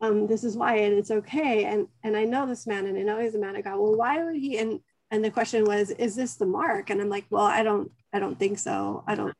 [0.00, 1.64] um, this is why, and it's okay.
[1.64, 3.78] And and I know this man, and I know he's a man of God.
[3.78, 4.58] Well, why would he?
[4.58, 4.80] And
[5.10, 6.90] and the question was, is this the mark?
[6.90, 9.04] And I'm like, well, I don't, I don't think so.
[9.06, 9.34] I don't,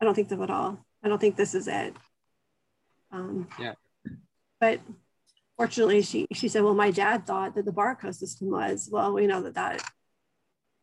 [0.00, 0.84] I don't think so at all.
[1.02, 1.94] I don't think this is it.
[3.12, 3.74] Um, Yeah.
[4.58, 4.80] But
[5.56, 8.88] fortunately, she she said, well, my dad thought that the barcode system was.
[8.90, 9.82] Well, we know that that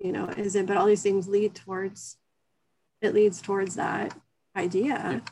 [0.03, 2.17] you know isn't but all these things lead towards
[3.01, 4.15] it leads towards that
[4.55, 5.23] idea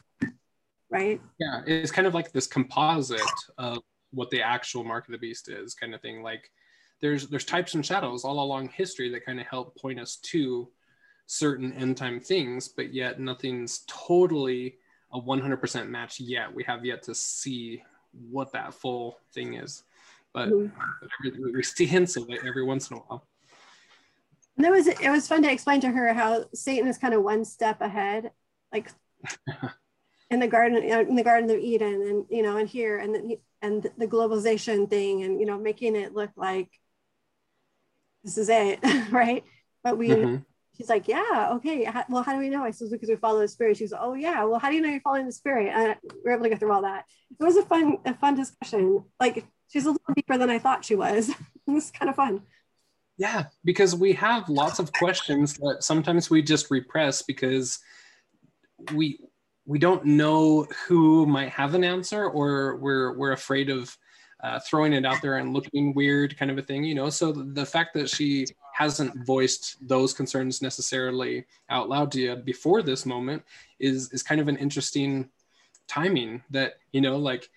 [0.90, 1.62] right Yeah.
[1.66, 3.22] It's kind of like this composite
[3.58, 3.80] of
[4.12, 6.22] what the actual mark of the beast is, kind of thing.
[6.22, 6.52] Like
[7.00, 10.68] there's there's types and shadows all along history that kind of help point us to
[11.28, 14.76] certain end time things, but yet nothing's totally
[15.14, 16.54] a 100% match yet.
[16.54, 17.84] We have yet to see
[18.30, 19.84] what that full thing is,
[20.34, 20.72] but Mhm.
[21.54, 23.26] we see hints of it every once in a while.
[24.58, 27.24] And it was it was fun to explain to her how satan is kind of
[27.24, 28.32] one step ahead
[28.74, 28.90] like
[30.30, 33.26] in the garden in the garden of eden and you know and here and then
[33.28, 36.70] he- and the globalization thing and you know making it look like
[38.24, 38.80] this is it
[39.12, 39.44] right
[39.84, 40.46] but we Mhm.
[40.78, 41.84] she's like, yeah, okay.
[41.84, 42.64] How, well, how do we know?
[42.64, 43.78] I says, because we follow the spirit.
[43.78, 44.44] She's, oh yeah.
[44.46, 45.68] Well, how do you know you're following the spirit?
[45.76, 47.06] And we are able to get through all that.
[47.40, 49.04] It was a fun, a fun discussion.
[49.20, 51.30] Like she's a little deeper than I thought she was.
[51.68, 52.42] it was kind of fun.
[53.22, 57.78] Yeah, because we have lots of questions that sometimes we just repress because
[58.96, 59.20] we
[59.68, 63.96] we don't know who might have an answer or we're we're afraid of
[64.42, 67.12] uh, throwing it out there and looking weird kind of a thing you know?
[67.12, 72.82] So the fact that she hasn't voiced those concerns necessarily out loud to you before
[72.82, 73.44] this moment
[73.80, 75.30] is is kind of an interesting
[75.88, 77.52] timing that you know like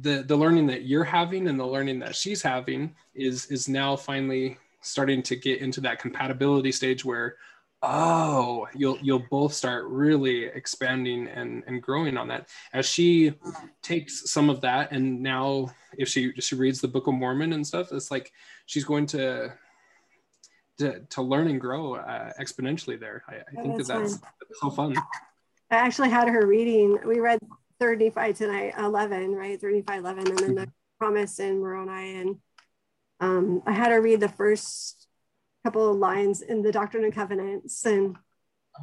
[0.00, 3.96] the the learning that you're having and the learning that she's having is is now
[3.96, 7.36] finally starting to get into that compatibility stage where
[7.82, 12.48] oh you'll you'll both start really expanding and and growing on that.
[12.72, 13.34] As she
[13.82, 17.66] takes some of that and now if she she reads the book of mormon and
[17.66, 18.32] stuff it's like
[18.66, 19.52] she's going to
[20.78, 23.24] to, to learn and grow uh, exponentially there.
[23.28, 24.94] I, I think that that's, that's so fun.
[25.70, 26.98] I actually had her reading.
[27.06, 27.38] We read
[27.80, 32.36] 35 tonight 11 right 35 11 and then the promise in moroni and
[33.20, 35.06] um, i had her read the first
[35.66, 38.16] couple of lines in the Doctrine and Covenants and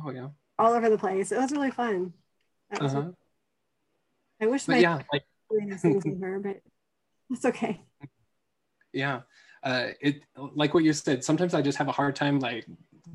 [0.04, 0.28] oh yeah,
[0.60, 1.32] all over the place.
[1.32, 2.12] It was really fun.
[2.82, 3.12] Was uh-huh.
[4.42, 5.24] I wish my yeah, like
[6.22, 6.58] her, but
[7.30, 7.82] it's okay.
[8.96, 9.22] Yeah,
[9.64, 11.24] uh, it like what you said.
[11.24, 12.68] Sometimes I just have a hard time like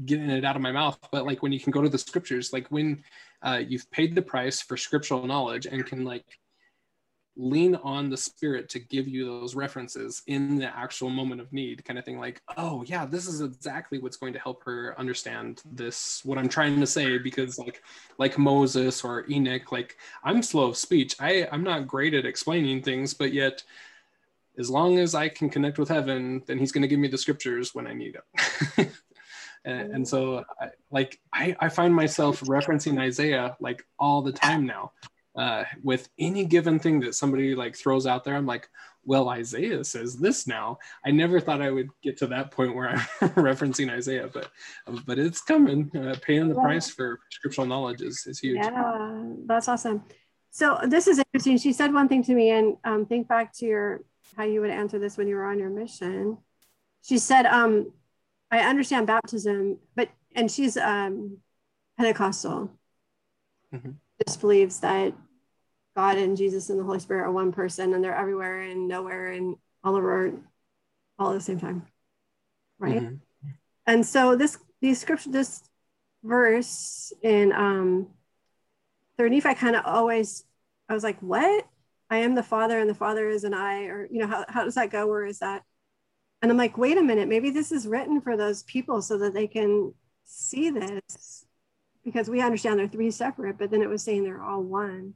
[0.04, 0.98] getting it out of my mouth.
[1.12, 3.04] But like when you can go to the scriptures, like when
[3.42, 6.24] uh, you've paid the price for scriptural knowledge and can like
[7.38, 11.84] lean on the spirit to give you those references in the actual moment of need
[11.84, 15.62] kind of thing like oh yeah this is exactly what's going to help her understand
[15.70, 17.80] this what i'm trying to say because like
[18.18, 21.14] like moses or enoch like i'm slow of speech.
[21.20, 23.62] I i'm not great at explaining things but yet
[24.58, 27.18] as long as i can connect with heaven then he's going to give me the
[27.18, 28.90] scriptures when i need them
[29.68, 34.66] and, and, so I, like I, I find myself referencing isaiah like all the time
[34.66, 34.92] now
[35.38, 38.68] uh, with any given thing that somebody like throws out there, I'm like,
[39.04, 40.78] well, Isaiah says this now.
[41.06, 42.98] I never thought I would get to that point where I'm
[43.30, 44.50] referencing Isaiah, but
[45.06, 45.90] but it's coming.
[45.96, 46.62] Uh, paying the yeah.
[46.62, 48.56] price for scriptural knowledge is, is huge.
[48.56, 50.02] Yeah, that's awesome.
[50.50, 51.56] So this is interesting.
[51.58, 54.00] She said one thing to me, and um, think back to your
[54.36, 56.38] how you would answer this when you were on your mission.
[57.02, 57.92] She said, um,
[58.50, 61.38] "I understand baptism, but and she's um,
[61.96, 62.70] Pentecostal.
[63.74, 63.90] Mm-hmm.
[64.26, 65.14] Just believes that
[65.94, 69.32] God and Jesus and the Holy Spirit are one person and they're everywhere and nowhere
[69.32, 70.32] and all over
[71.18, 71.86] all at the same time.
[72.78, 73.02] Right.
[73.02, 73.48] Mm-hmm.
[73.86, 75.62] And so this these scripture this
[76.22, 78.08] verse in um
[79.16, 80.44] third Nephi kind of always
[80.88, 81.66] I was like, what?
[82.10, 84.64] I am the Father and the Father is an I, or you know, how, how
[84.64, 85.06] does that go?
[85.06, 85.62] Where is that?
[86.40, 89.34] And I'm like, wait a minute, maybe this is written for those people so that
[89.34, 89.92] they can
[90.24, 91.44] see this
[92.04, 95.14] because we understand they're three separate, but then it was saying they're all one.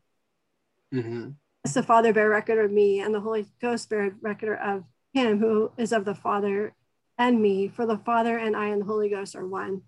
[0.92, 1.30] Mm-hmm.
[1.72, 5.72] the Father bear record of me, and the Holy Ghost bear record of him who
[5.78, 6.74] is of the Father
[7.16, 7.68] and me.
[7.68, 9.82] For the Father and I and the Holy Ghost are one.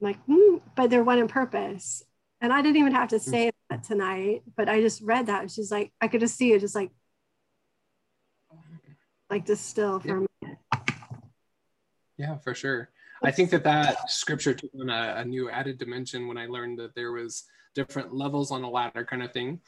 [0.00, 2.02] like, mm, but they're one in purpose.
[2.40, 5.50] And I didn't even have to say that tonight, but I just read that.
[5.50, 6.90] She's like, I could just see it, just like,
[9.30, 10.25] like just still for yeah.
[12.18, 12.90] Yeah, for sure.
[13.22, 16.78] I think that that scripture took on a, a, new added dimension when I learned
[16.78, 17.44] that there was
[17.74, 19.60] different levels on a ladder kind of thing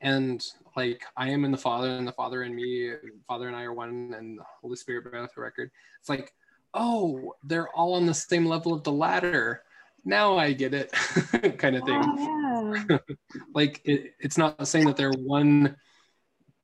[0.00, 0.44] and
[0.76, 2.92] like I am in the Father, and the Father in me,
[3.26, 5.70] Father and I are one, and the Holy Spirit beareth the record.
[6.00, 6.32] It's like,
[6.74, 9.62] oh, they're all on the same level of the ladder.
[10.04, 10.92] Now I get it,
[11.58, 12.02] kind of thing.
[12.04, 12.98] Oh, yeah.
[13.54, 15.76] like it, it's not saying that they're one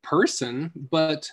[0.03, 1.31] person, but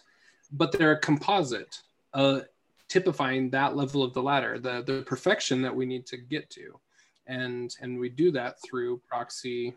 [0.51, 1.81] but they're a composite,
[2.13, 2.41] uh,
[2.89, 6.79] typifying that level of the ladder, the the perfection that we need to get to,
[7.27, 9.75] and and we do that through proxy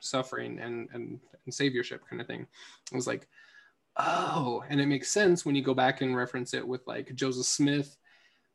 [0.00, 2.46] suffering and, and, and saviorship kind of thing.
[2.92, 3.28] I was like,
[3.96, 7.46] oh, and it makes sense when you go back and reference it with like Joseph
[7.46, 7.96] Smith,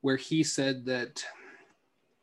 [0.01, 1.23] where he said that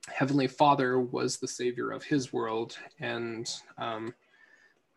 [0.09, 2.77] Heavenly Father was the savior of his world.
[3.01, 4.15] And um,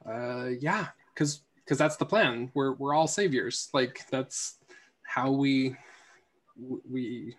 [0.05, 2.51] uh, yeah, because because that's the plan.
[2.53, 3.69] We're we're all saviors.
[3.73, 4.57] Like that's
[5.03, 5.75] how we
[6.57, 7.35] we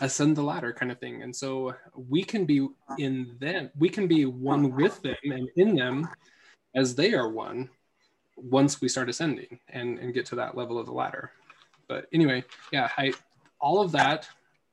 [0.00, 1.22] ascend the ladder kind of thing.
[1.22, 5.74] And so we can be in them we can be one with them and in
[5.76, 6.08] them
[6.74, 7.68] as they are one
[8.36, 11.30] once we start ascending and and get to that level of the ladder.
[11.88, 13.12] But anyway yeah i
[13.60, 14.28] all of that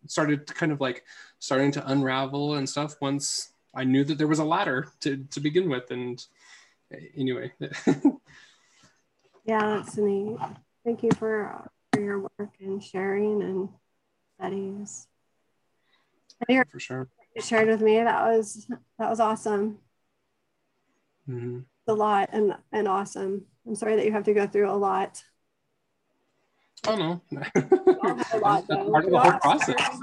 [0.07, 1.03] started kind of like
[1.39, 5.39] starting to unravel and stuff once i knew that there was a ladder to to
[5.39, 5.91] begin with.
[5.91, 6.25] And
[7.15, 7.51] anyway.
[9.47, 10.37] Yeah that's neat.
[10.83, 13.69] Thank you for, for your work and sharing and
[14.37, 15.07] studies
[16.69, 17.09] for sure.
[17.35, 18.67] You shared with me that was
[18.99, 19.79] that was awesome.
[21.27, 21.59] Mm-hmm.
[21.87, 23.45] A lot and and awesome.
[23.65, 25.23] I'm sorry that you have to go through a lot.
[26.87, 27.21] Oh no,
[28.41, 29.99] part of the whole process.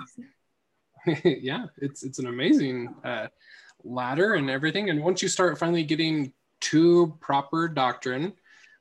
[1.25, 3.29] yeah, it's it's an amazing uh,
[3.85, 4.91] ladder and everything.
[4.91, 6.33] And once you start finally getting
[6.63, 8.33] to proper doctrine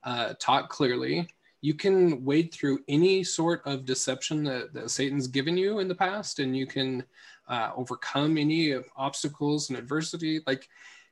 [0.04, 1.30] uh, taught clearly,
[1.64, 5.96] you can wade through any sort of deception that, that Satan's given you in the
[5.96, 7.06] past, and you can
[7.48, 10.42] uh, overcome any obstacles and adversity.
[10.46, 10.68] Like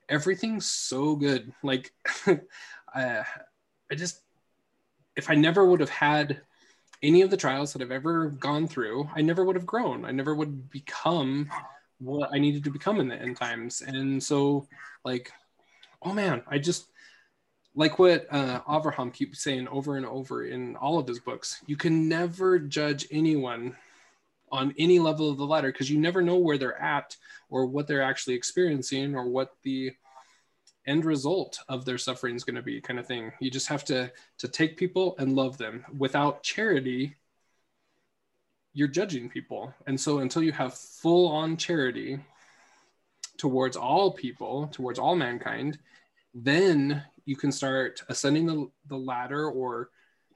[0.10, 1.54] everything's so good.
[1.64, 1.94] Like
[2.94, 3.24] I,
[3.90, 4.24] I just,
[5.16, 6.42] if I never would have had
[7.02, 10.04] any of the trials that I've ever gone through, I never would have grown.
[10.04, 11.50] I never would become
[12.00, 13.84] what I needed to become in the end times.
[13.88, 14.68] And so,
[15.06, 15.32] like,
[16.02, 16.88] oh man, I just
[17.76, 21.62] like what uh, Avraham keeps saying over and over in all of his books.
[21.66, 23.76] You can never judge anyone
[24.52, 27.16] on any level of the ladder because you never know where they're at
[27.50, 29.92] or what they're actually experiencing or what the
[30.86, 33.86] end result of their suffering is going to be kind of thing you just have
[33.86, 37.16] to to take people and love them without charity
[38.74, 42.20] you're judging people and so until you have full on charity
[43.38, 45.78] towards all people towards all mankind
[46.34, 49.90] then you can start ascending the, the ladder or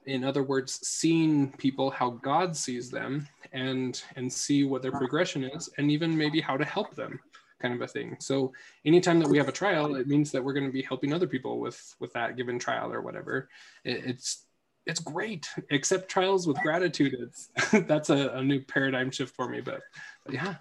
[0.05, 5.43] in other words seeing people how god sees them and and see what their progression
[5.43, 7.19] is and even maybe how to help them
[7.61, 8.51] kind of a thing so
[8.85, 11.27] anytime that we have a trial it means that we're going to be helping other
[11.27, 13.49] people with with that given trial or whatever
[13.83, 14.45] it, it's
[14.85, 17.49] it's great accept trials with gratitude it's
[17.87, 19.81] that's a, a new paradigm shift for me but,
[20.25, 20.55] but yeah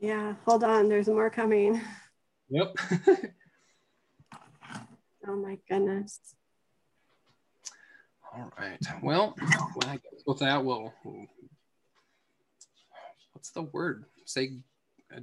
[0.00, 0.88] Yeah, hold on.
[0.88, 1.80] There's more coming.
[2.48, 2.76] Yep
[5.26, 6.20] Oh my goodness.
[8.34, 10.92] all right well well, I guess with that we'll
[13.32, 14.58] what's the word say
[15.14, 15.20] uh,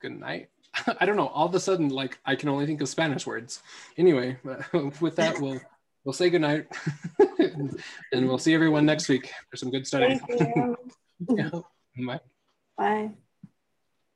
[0.00, 0.48] good night
[1.00, 3.62] i don't know all of a sudden like i can only think of spanish words
[3.98, 4.36] anyway
[5.00, 5.60] with that we'll
[6.04, 6.66] we'll say good night
[8.12, 10.76] and we'll see everyone next week for some good study Thank you.
[11.36, 11.50] yeah.
[12.06, 12.20] Bye.
[12.76, 13.10] Bye.